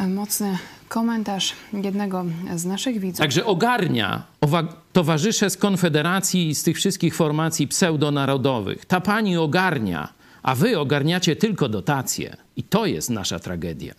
Mocny 0.07 0.57
komentarz 0.89 1.53
jednego 1.73 2.25
z 2.55 2.65
naszych 2.65 2.99
widzów. 2.99 3.19
Także 3.19 3.45
ogarnia 3.45 4.23
towarzysze 4.93 5.49
z 5.49 5.57
Konfederacji, 5.57 6.55
z 6.55 6.63
tych 6.63 6.77
wszystkich 6.77 7.15
formacji 7.15 7.67
pseudonarodowych. 7.67 8.85
Ta 8.85 9.01
pani 9.01 9.37
ogarnia, 9.37 10.09
a 10.43 10.55
wy 10.55 10.79
ogarniacie 10.79 11.35
tylko 11.35 11.69
dotacje. 11.69 12.37
I 12.55 12.63
to 12.63 12.85
jest 12.85 13.09
nasza 13.09 13.39
tragedia. 13.39 13.93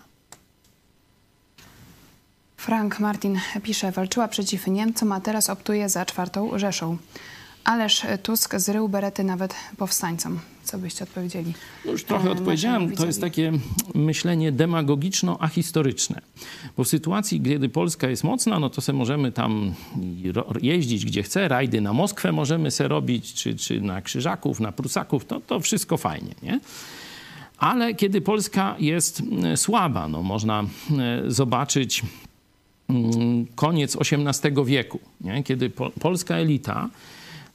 Frank 2.57 3.01
Martin 3.01 3.41
pisze, 3.63 3.93
walczyła 3.93 4.29
przeciw 4.29 4.67
Niemcom, 4.67 5.13
a 5.13 5.21
teraz 5.21 5.51
optuje 5.51 5.89
za 5.89 6.07
czwartą 6.07 6.59
Rzeszą. 6.59 6.97
Ależ 7.65 8.03
Tusk 8.23 8.55
zrył 8.57 8.89
berety 8.89 9.25
nawet 9.25 9.55
powstańcom. 9.77 10.39
Co 10.67 10.79
byście 10.79 11.05
odpowiedzieli? 11.05 11.55
No 11.85 11.93
już 11.93 12.05
trochę 12.05 12.31
odpowiedziałem. 12.31 12.97
To 12.97 13.07
jest 13.07 13.21
takie 13.21 13.53
myślenie 13.95 14.53
demagogiczno-ahistoryczne. 14.53 16.21
Bo 16.77 16.85
w 16.85 16.89
sytuacji, 16.89 17.41
kiedy 17.41 17.69
Polska 17.69 18.09
jest 18.09 18.25
mocna, 18.25 18.59
no 18.59 18.71
to 18.71 18.81
sobie 18.81 18.99
możemy 18.99 19.33
tam 19.33 19.75
jeździć 20.63 21.05
gdzie 21.05 21.23
chce, 21.23 21.49
rajdy 21.49 21.81
na 21.81 21.93
Moskwę 21.93 22.33
możemy 22.33 22.71
sobie 22.71 22.89
robić, 22.89 23.35
czy, 23.35 23.57
czy 23.57 23.81
na 23.81 24.03
Krzyżaków, 24.03 24.61
na 24.61 24.73
Prusaków, 24.73 25.25
to, 25.25 25.41
to 25.41 25.61
wszystko 25.61 25.97
fajnie, 25.97 26.35
nie? 26.43 26.61
Ale 27.59 27.95
kiedy 27.95 28.21
Polska 28.21 28.77
jest 28.79 29.23
słaba, 29.57 30.09
no 30.09 30.23
można 30.23 30.65
zobaczyć 31.29 32.03
koniec 33.55 33.97
XVIII 33.97 34.65
wieku, 34.65 35.01
nie? 35.21 35.43
kiedy 35.43 35.71
po, 35.71 35.91
polska 35.91 36.35
elita 36.35 36.89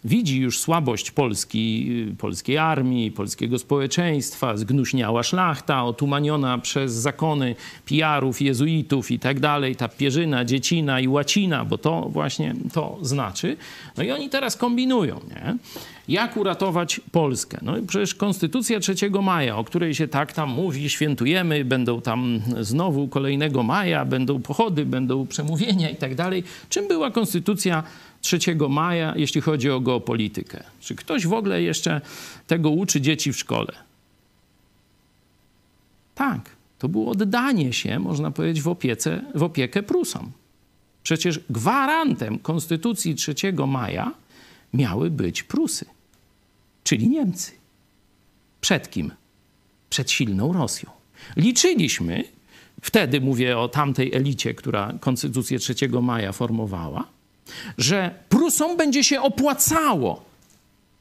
widzi 0.03 0.39
już 0.39 0.59
słabość 0.59 1.11
Polski, 1.11 1.91
polskiej 2.17 2.57
armii, 2.57 3.11
polskiego 3.11 3.59
społeczeństwa, 3.59 4.57
zgnuśniała 4.57 5.23
szlachta, 5.23 5.83
otumaniona 5.83 6.57
przez 6.57 6.93
zakony 6.93 7.55
pijarów, 7.85 8.41
jezuitów 8.41 9.11
i 9.11 9.19
tak 9.19 9.39
dalej, 9.39 9.75
ta 9.75 9.87
pierzyna, 9.87 10.45
dziecina 10.45 10.99
i 10.99 11.07
łacina, 11.07 11.65
bo 11.65 11.77
to 11.77 12.09
właśnie 12.09 12.55
to 12.73 12.97
znaczy. 13.01 13.57
No 13.97 14.03
i 14.03 14.11
oni 14.11 14.29
teraz 14.29 14.57
kombinują, 14.57 15.19
nie? 15.29 15.57
Jak 16.07 16.37
uratować 16.37 17.01
Polskę? 17.11 17.57
No 17.61 17.77
i 17.77 17.81
przecież 17.81 18.15
Konstytucja 18.15 18.79
3 18.79 18.95
maja, 19.21 19.57
o 19.57 19.63
której 19.63 19.95
się 19.95 20.07
tak 20.07 20.33
tam 20.33 20.49
mówi, 20.49 20.89
świętujemy, 20.89 21.65
będą 21.65 22.01
tam 22.01 22.41
znowu 22.61 23.07
kolejnego 23.07 23.63
maja, 23.63 24.05
będą 24.05 24.41
pochody, 24.41 24.85
będą 24.85 25.27
przemówienia 25.27 25.89
i 25.89 25.95
tak 25.95 26.15
dalej. 26.15 26.43
Czym 26.69 26.87
była 26.87 27.11
Konstytucja 27.11 27.83
3 28.21 28.39
maja, 28.69 29.13
jeśli 29.15 29.41
chodzi 29.41 29.69
o 29.69 29.79
geopolitykę. 29.79 30.63
Czy 30.79 30.95
ktoś 30.95 31.27
w 31.27 31.33
ogóle 31.33 31.61
jeszcze 31.61 32.01
tego 32.47 32.69
uczy 32.69 33.01
dzieci 33.01 33.33
w 33.33 33.37
szkole? 33.37 33.73
Tak, 36.15 36.49
to 36.79 36.89
było 36.89 37.11
oddanie 37.11 37.73
się, 37.73 37.99
można 37.99 38.31
powiedzieć, 38.31 38.63
w, 38.63 38.67
opiece, 38.67 39.21
w 39.35 39.43
opiekę 39.43 39.83
Prusom. 39.83 40.31
Przecież 41.03 41.39
gwarantem 41.49 42.39
Konstytucji 42.39 43.15
3 43.15 43.35
maja 43.67 44.11
miały 44.73 45.09
być 45.09 45.43
Prusy, 45.43 45.85
czyli 46.83 47.09
Niemcy. 47.09 47.51
Przed 48.61 48.89
kim? 48.89 49.11
Przed 49.89 50.11
silną 50.11 50.53
Rosją. 50.53 50.89
Liczyliśmy, 51.35 52.23
wtedy 52.81 53.21
mówię 53.21 53.57
o 53.57 53.67
tamtej 53.67 54.13
elicie, 54.13 54.53
która 54.53 54.93
Konstytucję 54.99 55.59
3 55.59 55.75
maja 56.01 56.31
formowała, 56.31 57.07
że 57.77 58.15
Prusom 58.29 58.77
będzie 58.77 59.03
się 59.03 59.21
opłacało 59.21 60.23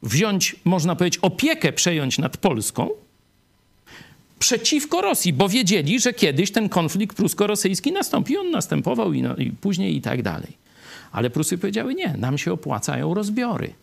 wziąć, 0.03 0.55
można 0.65 0.95
powiedzieć, 0.95 1.19
opiekę 1.21 1.73
przejąć 1.73 2.17
nad 2.17 2.37
Polską 2.37 2.89
przeciwko 4.39 5.01
Rosji, 5.01 5.33
bo 5.33 5.49
wiedzieli, 5.49 5.99
że 5.99 6.13
kiedyś 6.13 6.51
ten 6.51 6.69
konflikt 6.69 7.17
prusko-rosyjski 7.17 7.91
nastąpi. 7.91 8.37
On 8.37 8.51
następował 8.51 9.13
i, 9.13 9.21
no, 9.21 9.35
i 9.35 9.51
później 9.51 9.95
i 9.95 10.01
tak 10.01 10.21
dalej. 10.21 10.57
Ale 11.11 11.29
Prusy 11.29 11.57
powiedziały 11.57 11.95
nie, 11.95 12.15
nam 12.17 12.37
się 12.37 12.53
opłacają 12.53 13.13
rozbiory. 13.13 13.73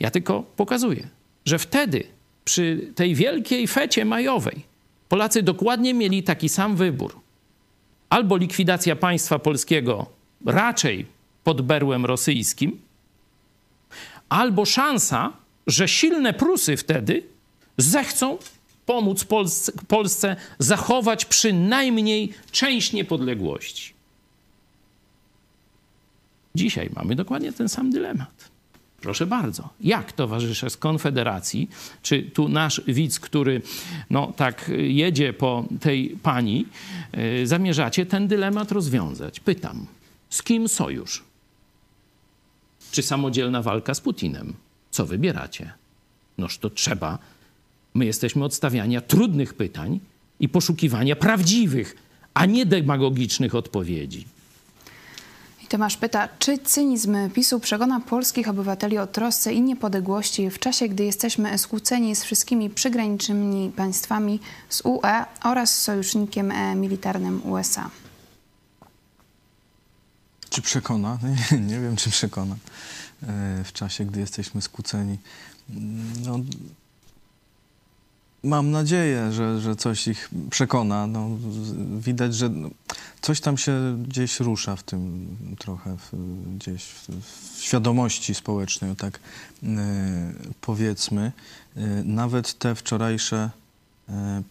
Ja 0.00 0.10
tylko 0.10 0.42
pokazuję, 0.56 1.08
że 1.44 1.58
wtedy 1.58 2.04
przy 2.44 2.92
tej 2.94 3.14
wielkiej 3.14 3.66
fecie 3.66 4.04
majowej 4.04 4.72
Polacy 5.12 5.42
dokładnie 5.42 5.94
mieli 5.94 6.22
taki 6.22 6.48
sam 6.48 6.76
wybór. 6.76 7.20
Albo 8.08 8.36
likwidacja 8.36 8.96
państwa 8.96 9.38
polskiego 9.38 10.06
raczej 10.46 11.06
pod 11.44 11.62
berłem 11.62 12.06
rosyjskim, 12.06 12.80
albo 14.28 14.64
szansa, 14.64 15.32
że 15.66 15.88
silne 15.88 16.32
Prusy 16.32 16.76
wtedy 16.76 17.22
zechcą 17.76 18.38
pomóc 18.86 19.24
Polsce, 19.24 19.72
Polsce 19.88 20.36
zachować 20.58 21.24
przynajmniej 21.24 22.32
część 22.50 22.92
niepodległości. 22.92 23.92
Dzisiaj 26.54 26.90
mamy 26.94 27.16
dokładnie 27.16 27.52
ten 27.52 27.68
sam 27.68 27.90
dylemat. 27.90 28.50
Proszę 29.00 29.26
bardzo, 29.26 29.68
jak 29.80 30.12
towarzysze 30.12 30.70
z 30.70 30.76
Konfederacji, 30.76 31.70
czy 32.02 32.22
tu 32.22 32.48
nasz 32.48 32.80
widz, 32.86 33.20
który 33.20 33.62
no, 34.10 34.32
tak 34.36 34.70
jedzie 34.76 35.32
po 35.32 35.64
tej 35.80 36.16
pani, 36.22 36.66
yy, 37.12 37.46
zamierzacie 37.46 38.06
ten 38.06 38.28
dylemat 38.28 38.72
rozwiązać? 38.72 39.40
Pytam, 39.40 39.86
z 40.30 40.42
kim 40.42 40.68
sojusz? 40.68 41.24
Czy 42.92 43.02
samodzielna 43.02 43.62
walka 43.62 43.94
z 43.94 44.00
Putinem? 44.00 44.54
Co 44.90 45.06
wybieracie? 45.06 45.72
Noż 46.38 46.58
to 46.58 46.70
trzeba. 46.70 47.18
My 47.94 48.04
jesteśmy 48.04 48.44
od 48.44 48.54
stawiania 48.54 49.00
trudnych 49.00 49.54
pytań 49.54 50.00
i 50.40 50.48
poszukiwania 50.48 51.16
prawdziwych, 51.16 51.96
a 52.34 52.46
nie 52.46 52.66
demagogicznych 52.66 53.54
odpowiedzi. 53.54 54.26
I 55.64 55.66
Tomasz 55.66 55.96
pyta, 55.96 56.28
czy 56.38 56.58
cynizm 56.58 57.30
PiSu 57.30 57.60
przegona 57.60 58.00
polskich 58.00 58.48
obywateli 58.48 58.98
o 58.98 59.06
trosce 59.06 59.52
i 59.52 59.60
niepodległości 59.60 60.50
w 60.50 60.58
czasie, 60.58 60.88
gdy 60.88 61.04
jesteśmy 61.04 61.58
skłóceni 61.58 62.16
z 62.16 62.24
wszystkimi 62.24 62.70
przygranicznymi 62.70 63.70
państwami 63.76 64.40
z 64.68 64.82
UE 64.84 65.24
oraz 65.44 65.82
sojusznikiem 65.82 66.50
e, 66.50 66.74
militarnym 66.74 67.40
USA? 67.44 67.90
Czy 70.52 70.62
przekona? 70.62 71.18
Nie, 71.52 71.58
nie 71.58 71.80
wiem, 71.80 71.96
czy 71.96 72.10
przekona 72.10 72.56
e, 73.22 73.64
w 73.64 73.72
czasie, 73.72 74.04
gdy 74.04 74.20
jesteśmy 74.20 74.62
skłóceni. 74.62 75.18
No, 76.24 76.38
Mam 78.44 78.70
nadzieję, 78.70 79.32
że, 79.32 79.60
że 79.60 79.76
coś 79.76 80.08
ich 80.08 80.30
przekona. 80.50 81.06
No, 81.06 81.28
widać, 81.98 82.34
że 82.34 82.50
coś 83.20 83.40
tam 83.40 83.58
się 83.58 84.02
gdzieś 84.08 84.40
rusza 84.40 84.76
w 84.76 84.82
tym 84.82 85.28
trochę, 85.58 85.96
w, 85.96 86.12
gdzieś 86.56 86.84
w, 86.84 87.08
w 87.56 87.62
świadomości 87.62 88.34
społecznej, 88.34 88.90
o 88.90 88.94
tak 88.94 89.20
y, 89.62 89.68
powiedzmy. 90.60 91.32
Y, 91.76 91.80
nawet 92.04 92.58
te 92.58 92.74
wczorajsze 92.74 93.50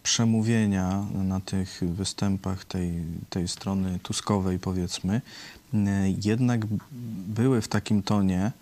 przemówienia 0.02 1.06
na 1.14 1.40
tych 1.40 1.80
występach 1.84 2.64
tej, 2.64 2.92
tej 3.30 3.48
strony 3.48 3.98
tuskowej, 4.02 4.58
powiedzmy, 4.58 5.20
y, 5.74 5.78
jednak 6.24 6.60
były 7.26 7.60
w 7.60 7.68
takim 7.68 8.02
tonie, 8.02 8.52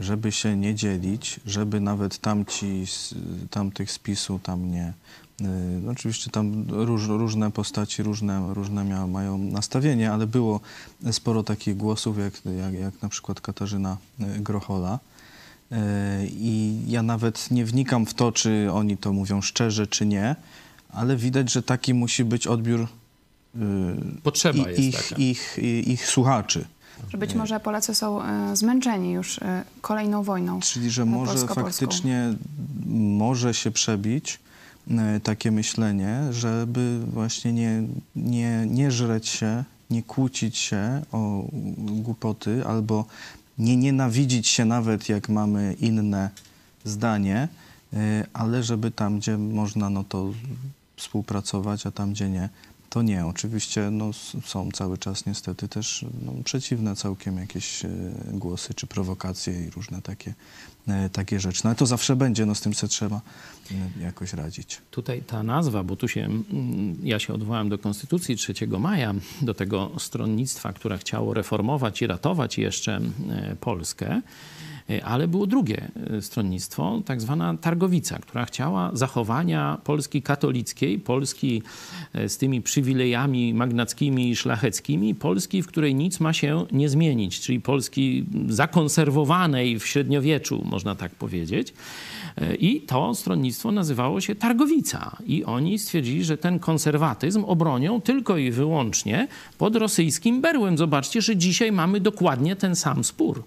żeby 0.00 0.32
się 0.32 0.56
nie 0.56 0.74
dzielić, 0.74 1.40
żeby 1.46 1.80
nawet 1.80 2.18
tamci, 2.18 2.84
tamtych 3.50 3.92
z 3.92 4.00
tam 4.42 4.70
nie... 4.70 4.92
y, 5.40 5.90
oczywiście 5.90 6.30
tam 6.30 6.64
róż, 6.68 7.08
różne 7.08 7.50
postaci, 7.50 8.02
różne, 8.02 8.54
różne 8.54 8.84
mia, 8.84 9.06
mają 9.06 9.38
nastawienie, 9.38 10.12
ale 10.12 10.26
było 10.26 10.60
sporo 11.12 11.42
takich 11.42 11.76
głosów, 11.76 12.18
jak, 12.18 12.34
jak, 12.58 12.74
jak 12.74 13.02
na 13.02 13.08
przykład 13.08 13.40
Katarzyna 13.40 13.96
Grochola. 14.18 14.98
Y, 15.72 15.76
I 16.30 16.78
ja 16.88 17.02
nawet 17.02 17.50
nie 17.50 17.64
wnikam 17.64 18.06
w 18.06 18.14
to, 18.14 18.32
czy 18.32 18.68
oni 18.72 18.96
to 18.96 19.12
mówią 19.12 19.42
szczerze, 19.42 19.86
czy 19.86 20.06
nie, 20.06 20.36
ale 20.92 21.16
widać, 21.16 21.52
że 21.52 21.62
taki 21.62 21.94
musi 21.94 22.24
być 22.24 22.46
odbiór 22.46 22.80
y, 22.80 22.88
Potrzeba 24.22 24.58
i- 24.58 24.68
jest 24.68 24.78
ich, 24.80 25.08
taka. 25.08 25.16
ich, 25.22 25.58
ich, 25.58 25.88
ich 25.88 26.06
słuchaczy. 26.06 26.64
Że 27.10 27.18
być 27.18 27.34
może 27.34 27.60
Polacy 27.60 27.94
są 27.94 28.22
e, 28.22 28.56
zmęczeni 28.56 29.12
już 29.12 29.38
e, 29.38 29.64
kolejną 29.80 30.22
wojną. 30.22 30.60
Czyli, 30.60 30.90
że 30.90 31.02
e, 31.02 31.04
może 31.04 31.46
faktycznie 31.46 32.34
może 32.86 33.54
się 33.54 33.70
przebić 33.70 34.38
e, 34.90 35.20
takie 35.20 35.50
myślenie, 35.50 36.20
żeby 36.30 37.00
właśnie 37.12 37.52
nie, 37.52 37.82
nie, 38.16 38.66
nie 38.66 38.90
żreć 38.90 39.28
się, 39.28 39.64
nie 39.90 40.02
kłócić 40.02 40.58
się 40.58 41.02
o 41.12 41.44
głupoty 41.78 42.66
albo 42.66 43.04
nie 43.60 43.76
nienawidzić 43.76 44.48
się 44.48 44.64
nawet 44.64 45.08
jak 45.08 45.28
mamy 45.28 45.76
inne 45.80 46.30
zdanie, 46.84 47.48
e, 47.92 48.26
ale 48.32 48.62
żeby 48.62 48.90
tam, 48.90 49.18
gdzie 49.18 49.38
można, 49.38 49.90
no 49.90 50.04
to 50.04 50.32
współpracować, 50.96 51.86
a 51.86 51.90
tam, 51.90 52.12
gdzie 52.12 52.28
nie, 52.28 52.48
to 52.90 53.02
nie. 53.02 53.26
Oczywiście 53.26 53.90
no, 53.90 54.12
są 54.44 54.70
cały 54.72 54.98
czas 54.98 55.26
niestety 55.26 55.68
też 55.68 56.04
no, 56.22 56.32
przeciwne 56.44 56.96
całkiem 56.96 57.36
jakieś 57.36 57.84
e, 57.84 57.88
głosy 58.32 58.74
czy 58.74 58.86
prowokacje 58.86 59.64
i 59.66 59.70
różne 59.70 60.02
takie, 60.02 60.34
e, 60.88 61.10
takie 61.10 61.40
rzeczy. 61.40 61.60
No 61.64 61.70
ale 61.70 61.76
to 61.76 61.86
zawsze 61.86 62.16
będzie, 62.16 62.46
no 62.46 62.54
z 62.54 62.60
tym 62.60 62.74
se 62.74 62.88
trzeba 62.88 63.20
e, 63.70 64.02
jakoś 64.02 64.32
radzić. 64.32 64.78
Tutaj 64.90 65.22
ta 65.22 65.42
nazwa, 65.42 65.84
bo 65.84 65.96
tu 65.96 66.08
się, 66.08 66.24
mm, 66.24 66.96
ja 67.02 67.18
się 67.18 67.34
odwołałem 67.34 67.68
do 67.68 67.78
Konstytucji 67.78 68.36
3 68.36 68.54
maja, 68.78 69.14
do 69.42 69.54
tego 69.54 69.90
stronnictwa, 69.98 70.72
które 70.72 70.98
chciało 70.98 71.34
reformować 71.34 72.02
i 72.02 72.06
ratować 72.06 72.58
jeszcze 72.58 73.00
Polskę, 73.60 74.22
ale 75.04 75.28
było 75.28 75.46
drugie 75.46 75.88
e, 76.10 76.22
stronnictwo, 76.22 77.02
tak 77.04 77.20
zwana 77.20 77.56
Targowica, 77.56 78.18
która 78.18 78.44
chciała 78.44 78.90
zachowania 78.92 79.78
Polski 79.84 80.22
katolickiej, 80.22 80.98
Polski 80.98 81.62
e, 82.12 82.28
z 82.28 82.38
tymi 82.38 82.62
przywilejami 82.62 83.54
magnackimi 83.54 84.30
i 84.30 84.36
szlacheckimi, 84.36 85.14
Polski, 85.14 85.62
w 85.62 85.66
której 85.66 85.94
nic 85.94 86.20
ma 86.20 86.32
się 86.32 86.66
nie 86.72 86.88
zmienić, 86.88 87.40
czyli 87.40 87.60
Polski 87.60 88.24
zakonserwowanej 88.48 89.78
w 89.78 89.86
średniowieczu, 89.86 90.64
można 90.70 90.94
tak 90.94 91.14
powiedzieć. 91.14 91.74
E, 92.36 92.54
I 92.54 92.80
to 92.80 93.14
stronnictwo 93.14 93.72
nazywało 93.72 94.20
się 94.20 94.34
Targowica. 94.34 95.16
I 95.26 95.44
oni 95.44 95.78
stwierdzili, 95.78 96.24
że 96.24 96.38
ten 96.38 96.58
konserwatyzm 96.58 97.44
obronią 97.44 98.00
tylko 98.00 98.36
i 98.36 98.50
wyłącznie 98.50 99.28
pod 99.58 99.76
rosyjskim 99.76 100.40
berłem. 100.40 100.78
Zobaczcie, 100.78 101.22
że 101.22 101.36
dzisiaj 101.36 101.72
mamy 101.72 102.00
dokładnie 102.00 102.56
ten 102.56 102.76
sam 102.76 103.04
spór. 103.04 103.44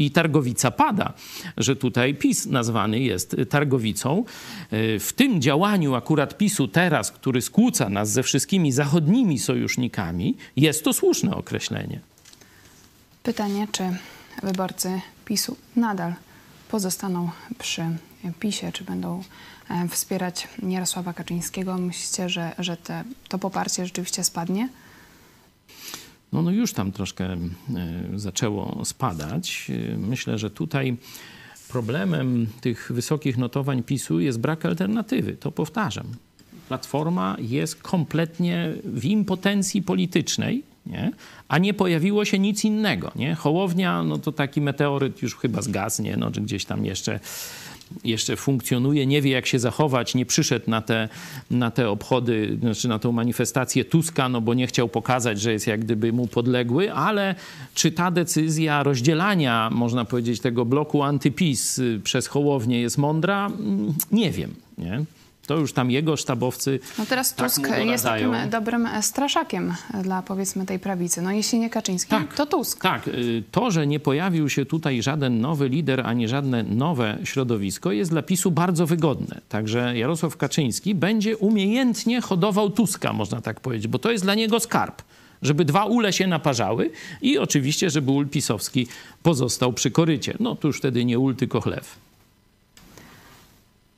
I 0.00 0.10
Targowica 0.10 0.70
pada, 0.70 1.12
że 1.56 1.76
tutaj 1.76 2.14
PiS 2.14 2.46
nazwany 2.46 3.00
jest 3.00 3.36
Targowicą. 3.50 4.24
E, 4.70 4.98
W 4.98 5.12
tym 5.12 5.40
działaniu 5.40 5.94
akurat 5.94 6.36
PiSu 6.38 6.68
teraz, 6.68 7.12
który 7.12 7.42
skłóca 7.42 7.88
nas 7.88 8.10
ze 8.12 8.22
wszystkimi 8.22 8.72
zachodnimi 8.72 9.38
sojusznikami, 9.38 10.36
jest 10.56 10.84
to 10.84 10.92
słuszne 10.92 11.36
określenie. 11.36 12.00
Pytanie, 13.22 13.68
czy 13.72 13.82
wyborcy 14.42 15.00
PiSu 15.24 15.56
nadal 15.76 16.14
pozostaną 16.68 17.30
przy 17.58 17.82
PiSie, 18.40 18.72
czy 18.72 18.84
będą 18.84 19.22
e, 19.70 19.88
wspierać 19.88 20.48
Jarosława 20.68 21.12
Kaczyńskiego? 21.12 21.78
Myślicie, 21.78 22.28
że, 22.28 22.52
że 22.58 22.76
te, 22.76 23.04
to 23.28 23.38
poparcie 23.38 23.84
rzeczywiście 23.86 24.24
spadnie? 24.24 24.68
No, 26.32 26.42
no 26.42 26.50
już 26.50 26.72
tam 26.72 26.92
troszkę 26.92 27.24
e, 27.24 27.38
zaczęło 28.14 28.84
spadać. 28.84 29.70
E, 29.92 29.96
Myślę, 29.98 30.38
że 30.38 30.50
tutaj 30.50 30.96
problemem 31.68 32.46
tych 32.60 32.90
wysokich 32.94 33.38
notowań 33.38 33.82
PiSu 33.82 34.20
jest 34.20 34.40
brak 34.40 34.66
alternatywy. 34.66 35.36
To 35.36 35.50
powtarzam. 35.52 36.06
Platforma 36.68 37.36
jest 37.38 37.82
kompletnie 37.82 38.72
w 38.84 39.04
impotencji 39.04 39.82
politycznej, 39.82 40.62
nie? 40.86 41.12
a 41.48 41.58
nie 41.58 41.74
pojawiło 41.74 42.24
się 42.24 42.38
nic 42.38 42.64
innego. 42.64 43.12
Nie? 43.16 43.34
Hołownia, 43.34 44.02
no 44.02 44.18
to 44.18 44.32
taki 44.32 44.60
meteoryt 44.60 45.22
już 45.22 45.36
chyba 45.36 45.62
zgasnie, 45.62 46.16
no, 46.16 46.30
czy 46.30 46.40
gdzieś 46.40 46.64
tam 46.64 46.84
jeszcze 46.84 47.20
jeszcze 48.04 48.36
funkcjonuje, 48.36 49.06
nie 49.06 49.22
wie 49.22 49.30
jak 49.30 49.46
się 49.46 49.58
zachować, 49.58 50.14
nie 50.14 50.26
przyszedł 50.26 50.70
na 50.70 50.82
te, 50.82 51.08
na 51.50 51.70
te 51.70 51.90
obchody, 51.90 52.58
znaczy 52.60 52.88
na 52.88 52.98
tą 52.98 53.12
manifestację 53.12 53.84
Tuska, 53.84 54.28
no 54.28 54.40
bo 54.40 54.54
nie 54.54 54.66
chciał 54.66 54.88
pokazać, 54.88 55.40
że 55.40 55.52
jest 55.52 55.66
jak 55.66 55.80
gdyby 55.80 56.12
mu 56.12 56.26
podległy, 56.26 56.92
ale 56.92 57.34
czy 57.74 57.92
ta 57.92 58.10
decyzja 58.10 58.82
rozdzielania, 58.82 59.70
można 59.72 60.04
powiedzieć, 60.04 60.40
tego 60.40 60.64
bloku 60.64 61.02
antypis 61.02 61.78
y, 61.78 62.00
przez 62.04 62.26
Hołownię 62.26 62.80
jest 62.80 62.98
mądra? 62.98 63.46
Mm, 63.46 63.94
Nie 64.12 64.30
wiem, 64.30 64.54
nie? 64.78 65.04
To 65.50 65.56
już 65.56 65.72
tam 65.72 65.90
jego 65.90 66.16
sztabowcy 66.16 66.80
No 66.98 67.06
teraz 67.06 67.34
tak 67.34 67.48
Tusk 67.48 67.68
jest 67.84 68.04
takim 68.04 68.34
dobrym 68.50 68.86
e, 68.86 69.02
straszakiem 69.02 69.74
dla 70.02 70.22
powiedzmy 70.22 70.66
tej 70.66 70.78
prawicy. 70.78 71.22
No 71.22 71.32
jeśli 71.32 71.58
nie 71.58 71.70
Kaczyński, 71.70 72.10
Tak. 72.10 72.34
to 72.34 72.46
Tusk. 72.46 72.82
Tak, 72.82 73.08
y, 73.08 73.42
to, 73.50 73.70
że 73.70 73.86
nie 73.86 74.00
pojawił 74.00 74.48
się 74.48 74.66
tutaj 74.66 75.02
żaden 75.02 75.40
nowy 75.40 75.68
lider 75.68 76.00
ani 76.06 76.28
żadne 76.28 76.62
nowe 76.62 77.18
środowisko, 77.24 77.92
jest 77.92 78.10
dla 78.10 78.22
PiSu 78.22 78.50
bardzo 78.50 78.86
wygodne. 78.86 79.40
Także 79.48 79.98
Jarosław 79.98 80.36
Kaczyński 80.36 80.94
będzie 80.94 81.36
umiejętnie 81.36 82.20
hodował 82.20 82.70
Tuska, 82.70 83.12
można 83.12 83.40
tak 83.40 83.60
powiedzieć, 83.60 83.88
bo 83.88 83.98
to 83.98 84.10
jest 84.10 84.24
dla 84.24 84.34
niego 84.34 84.60
skarb. 84.60 85.02
Żeby 85.42 85.64
dwa 85.64 85.84
ule 85.84 86.12
się 86.12 86.26
naparzały 86.26 86.90
i 87.22 87.38
oczywiście, 87.38 87.90
żeby 87.90 88.10
ul 88.10 88.28
pisowski 88.28 88.86
pozostał 89.22 89.72
przy 89.72 89.90
korycie. 89.90 90.36
No 90.40 90.56
to 90.56 90.68
już 90.68 90.78
wtedy 90.78 91.04
nie 91.04 91.18
ul, 91.18 91.36
tylko 91.36 91.60
chlew. 91.60 92.09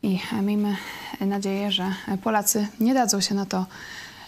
I 0.03 0.19
miejmy 0.43 0.77
nadzieję, 1.21 1.73
że 1.73 1.95
Polacy 2.25 2.67
nie 2.81 2.95
dadzą 2.95 3.21
się 3.21 3.35
na 3.35 3.47
to 3.47 3.67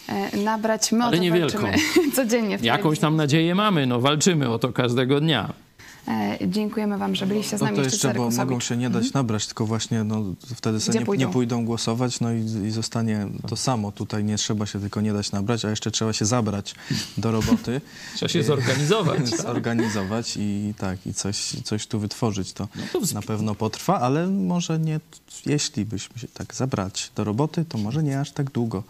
e, 0.09 0.37
nabrać. 0.37 0.93
My 0.93 1.05
Ale 1.05 1.09
o 1.09 1.17
to 1.17 1.23
niewielką. 1.23 1.59
codziennie. 2.17 2.59
W 2.59 2.65
Jakąś 2.65 2.99
tam 2.99 3.17
nadzieję 3.17 3.55
mamy, 3.55 3.87
no 3.87 4.01
walczymy 4.01 4.49
o 4.49 4.59
to 4.59 4.73
każdego 4.73 5.21
dnia. 5.21 5.64
E, 6.09 6.39
Dziękujemy 6.49 6.99
wam, 6.99 7.15
że 7.15 7.27
byliście 7.27 7.59
z 7.59 7.61
No 7.61 7.65
nami. 7.67 7.79
to 7.79 7.85
jeszcze 7.85 8.15
bo 8.15 8.31
mogą 8.31 8.61
się 8.61 8.77
nie 8.77 8.91
dać 8.91 9.13
nabrać, 9.13 9.47
tylko 9.47 9.67
właśnie 9.67 10.05
no, 10.05 10.25
wtedy 10.55 10.81
sobie 10.81 10.99
nie, 10.99 11.07
pójdą? 11.07 11.27
nie 11.27 11.33
pójdą 11.33 11.65
głosować, 11.65 12.21
no 12.21 12.33
i, 12.33 12.41
i 12.67 12.71
zostanie 12.71 13.27
to 13.49 13.57
samo. 13.57 13.93
Tutaj 13.93 14.25
nie 14.25 14.37
trzeba 14.37 14.67
się 14.67 14.81
tylko 14.81 15.01
nie 15.01 15.13
dać 15.13 15.33
nabrać, 15.33 15.65
a 15.65 15.71
jeszcze 15.71 15.91
trzeba 15.91 16.13
się 16.13 16.25
zabrać 16.25 16.75
do 17.19 17.31
roboty. 17.33 17.81
Trzeba 18.17 18.29
się 18.29 18.43
zorganizować. 18.43 19.29
zorganizować 19.43 20.35
i 20.37 20.75
tak, 20.79 21.07
i 21.07 21.15
coś, 21.15 21.57
coś 21.65 21.87
tu 21.87 21.99
wytworzyć. 21.99 22.53
To, 22.53 22.69
No 22.95 23.01
to 23.01 23.15
na 23.15 23.23
pewno 23.23 23.55
potrwa, 23.55 24.01
ale 24.01 24.27
może 24.27 24.79
nie, 24.79 25.01
jeśli 25.47 25.85
byśmy 25.85 26.19
się 26.19 26.29
tak 26.29 26.55
zabrać 26.55 27.11
do 27.17 27.25
roboty, 27.25 27.65
to 27.69 27.79
może 27.79 28.03
nie 28.03 28.21
aż 28.21 28.33
tak 28.33 28.51
długo. 28.51 28.83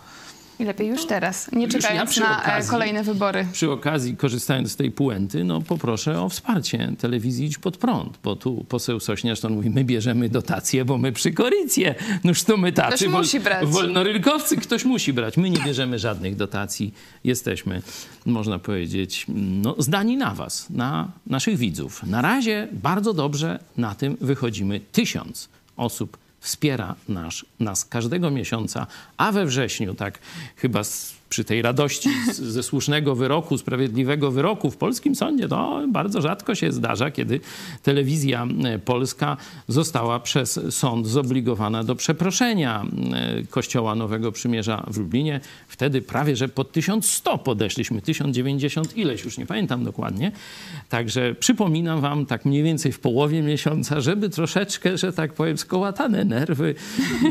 I 0.59 0.65
lepiej 0.65 0.89
już 0.89 1.07
teraz, 1.07 1.53
nie 1.53 1.69
czekając 1.69 2.17
ja 2.17 2.23
na 2.23 2.43
e, 2.45 2.47
okazji- 2.61 2.71
kolejne 2.71 3.03
wybory. 3.03 3.47
Przy 3.53 3.71
okazji, 3.71 4.17
korzystając 4.17 4.73
z 4.73 4.77
tej 4.77 4.91
puenty, 4.91 5.45
no 5.45 5.61
poproszę 5.61 6.21
o 6.23 6.29
wsparcie 6.29 6.93
telewizji 6.99 7.47
Idź 7.47 7.59
Pod 7.59 7.77
Prąd, 7.77 8.19
bo 8.25 8.37
tu 8.37 8.65
poseł 8.69 9.01
Sośnierz 9.01 9.41
to 9.41 9.49
mówi, 9.49 9.71
my 9.71 9.85
bierzemy 9.85 10.29
dotacje, 10.29 10.85
bo 10.85 10.99
my 10.99 11.13
przy 11.13 11.33
korycję. 11.33 11.95
Noż 12.25 12.43
to 12.43 12.57
my 12.57 12.73
tacy 12.73 12.97
Ktoś 13.05 13.09
musi 13.09 13.41
brać. 13.41 13.67
wolnorynkowcy, 13.69 14.57
ktoś 14.57 14.85
musi 14.85 15.13
brać. 15.13 15.37
My 15.37 15.51
nie 15.51 15.59
bierzemy 15.59 15.99
żadnych 15.99 16.37
dotacji. 16.37 16.95
Jesteśmy, 17.25 17.83
można 18.27 18.59
powiedzieć, 18.59 19.27
no, 19.35 19.75
zdani 19.79 20.17
na 20.17 20.35
was, 20.35 20.71
na 20.71 21.09
naszych 21.27 21.57
widzów. 21.57 22.03
Na 22.03 22.23
razie 22.23 22.69
bardzo 22.73 23.15
dobrze 23.15 23.59
na 23.77 23.95
tym 23.95 24.17
wychodzimy. 24.21 24.81
Tysiąc 24.93 25.49
osób 25.77 26.17
wspiera 26.45 26.95
nasz, 27.09 27.47
nas 27.61 27.85
każdego 27.85 28.31
miesiąca, 28.31 28.87
a 29.17 29.33
we 29.33 29.47
wrześniu, 29.47 29.95
tak 29.95 30.19
chyba 30.57 30.85
z 30.85 31.15
przy 31.35 31.45
tej 31.45 31.63
radości 31.63 32.09
z, 32.33 32.41
ze 32.41 32.63
słusznego 32.63 33.15
wyroku, 33.15 33.59
sprawiedliwego 33.59 34.31
wyroku 34.31 34.71
w 34.71 34.77
polskim 34.77 35.15
sądzie, 35.15 35.49
to 35.49 35.85
bardzo 35.89 36.21
rzadko 36.21 36.55
się 36.55 36.73
zdarza, 36.73 37.11
kiedy 37.11 37.41
telewizja 37.83 38.47
polska 38.85 39.37
została 39.69 40.21
przez 40.21 40.61
sąd 40.71 41.07
zobligowana 41.07 41.85
do 41.85 41.95
przeproszenia 41.95 42.85
Kościoła 43.51 43.95
Nowego 43.95 44.33
Przymierza 44.33 44.87
w 44.91 44.99
Lublinie. 44.99 45.41
Wtedy 45.69 46.03
prawie, 46.03 46.37
że 46.37 46.49
pod 46.49 46.73
1100 46.73 47.39
podeszliśmy, 47.39 48.03
1090 48.03 48.97
ileś, 48.97 49.25
już 49.25 49.39
nie 49.39 49.47
pamiętam 49.47 49.85
dokładnie. 49.85 50.33
Także 50.89 51.35
przypominam 51.35 52.01
wam 52.01 52.27
tak 52.27 52.45
mniej 52.45 52.63
więcej 52.63 52.93
w 52.93 53.01
połowie 53.01 53.43
miesiąca, 53.43 54.01
żeby 54.01 54.31
troszeczkę, 54.31 54.99
że 54.99 55.13
tak 55.13 55.33
powiem, 55.33 55.59
skołatane 55.59 56.25
nerwy 56.25 56.75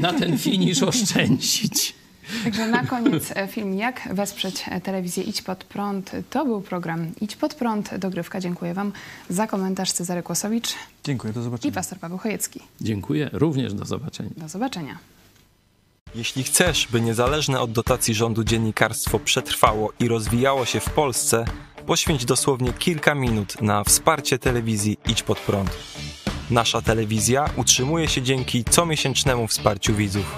na 0.02 0.14
ten 0.14 0.38
finisz 0.38 0.84
oszczędzić. 0.84 2.03
Także 2.44 2.68
na 2.68 2.86
koniec 2.86 3.32
e, 3.36 3.48
film 3.48 3.74
Jak 3.74 4.10
wesprzeć 4.12 4.64
e, 4.68 4.82
telewizję 4.82 5.24
Idź 5.24 5.42
Pod 5.42 5.64
Prąd. 5.64 6.12
To 6.30 6.46
był 6.46 6.62
program 6.62 7.12
Idź 7.22 7.36
Pod 7.36 7.54
Prąd. 7.54 7.98
Dogrywka. 7.98 8.40
Dziękuję 8.40 8.74
Wam 8.74 8.92
za 9.30 9.48
komentarz 9.48 9.92
Cezary 9.92 10.24
Kłosowicz 10.24 10.74
Dziękuję, 11.04 11.34
do 11.34 11.40
i 11.40 11.44
zobaczenia. 11.44 11.74
pastor 11.74 12.00
Paweł 12.00 12.18
Chojecki. 12.18 12.60
Dziękuję, 12.82 13.30
również 13.34 13.74
do 13.74 13.86
zobaczenia. 13.86 14.30
Do 14.38 14.50
zobaczenia. 14.50 14.98
Jeśli 16.16 16.44
chcesz, 16.44 16.88
by 16.92 17.02
niezależne 17.02 17.60
od 17.62 17.72
dotacji 17.72 18.14
rządu 18.14 18.44
dziennikarstwo 18.44 19.20
przetrwało 19.20 19.94
i 20.00 20.08
rozwijało 20.08 20.66
się 20.66 20.80
w 20.80 20.90
Polsce, 20.90 21.46
poświęć 21.86 22.26
dosłownie 22.26 22.74
kilka 22.74 23.16
minut 23.16 23.62
na 23.62 23.84
wsparcie 23.84 24.40
telewizji 24.40 24.98
Idź 25.10 25.24
Pod 25.24 25.40
Prąd. 25.40 25.70
Nasza 26.50 26.82
telewizja 26.82 27.46
utrzymuje 27.56 28.08
się 28.08 28.22
dzięki 28.22 28.64
comiesięcznemu 28.64 29.48
wsparciu 29.48 29.96
widzów. 29.96 30.36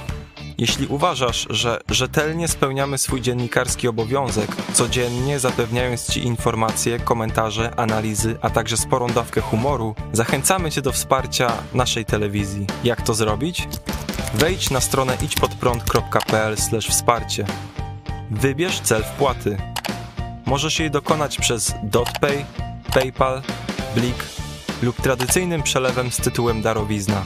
Jeśli 0.57 0.87
uważasz, 0.87 1.47
że 1.49 1.79
rzetelnie 1.89 2.47
spełniamy 2.47 2.97
swój 2.97 3.21
dziennikarski 3.21 3.87
obowiązek, 3.87 4.55
codziennie 4.73 5.39
zapewniając 5.39 6.13
Ci 6.13 6.23
informacje, 6.23 6.99
komentarze, 6.99 7.79
analizy, 7.79 8.37
a 8.41 8.49
także 8.49 8.77
sporą 8.77 9.07
dawkę 9.07 9.41
humoru, 9.41 9.95
zachęcamy 10.13 10.71
Cię 10.71 10.81
do 10.81 10.91
wsparcia 10.91 11.51
naszej 11.73 12.05
telewizji. 12.05 12.67
Jak 12.83 13.01
to 13.01 13.13
zrobić? 13.13 13.67
Wejdź 14.33 14.69
na 14.69 14.81
stronę 14.81 15.17
idźpodprąd.pl 15.21 16.55
wsparcie. 16.89 17.45
Wybierz 18.31 18.79
cel 18.79 19.03
wpłaty. 19.03 19.57
Możesz 20.45 20.79
jej 20.79 20.91
dokonać 20.91 21.37
przez 21.37 21.73
DotPay, 21.83 22.45
PayPal, 22.93 23.41
Blik 23.95 24.25
lub 24.81 25.01
tradycyjnym 25.01 25.63
przelewem 25.63 26.11
z 26.11 26.17
tytułem 26.17 26.61
darowizna. 26.61 27.25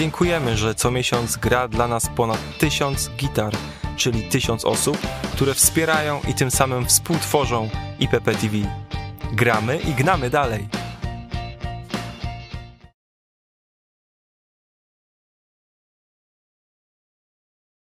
Dziękujemy, 0.00 0.56
że 0.56 0.74
co 0.74 0.90
miesiąc 0.90 1.36
gra 1.36 1.68
dla 1.68 1.88
nas 1.88 2.08
ponad 2.16 2.58
tysiąc 2.58 3.10
gitar, 3.16 3.52
czyli 3.96 4.22
tysiąc 4.22 4.64
osób, 4.64 4.98
które 5.32 5.54
wspierają 5.54 6.20
i 6.28 6.34
tym 6.34 6.50
samym 6.50 6.86
współtworzą 6.86 7.68
IPP 7.98 8.32
TV. 8.32 8.56
Gramy 9.32 9.78
i 9.78 9.92
gnamy 9.94 10.30
dalej. 10.30 10.68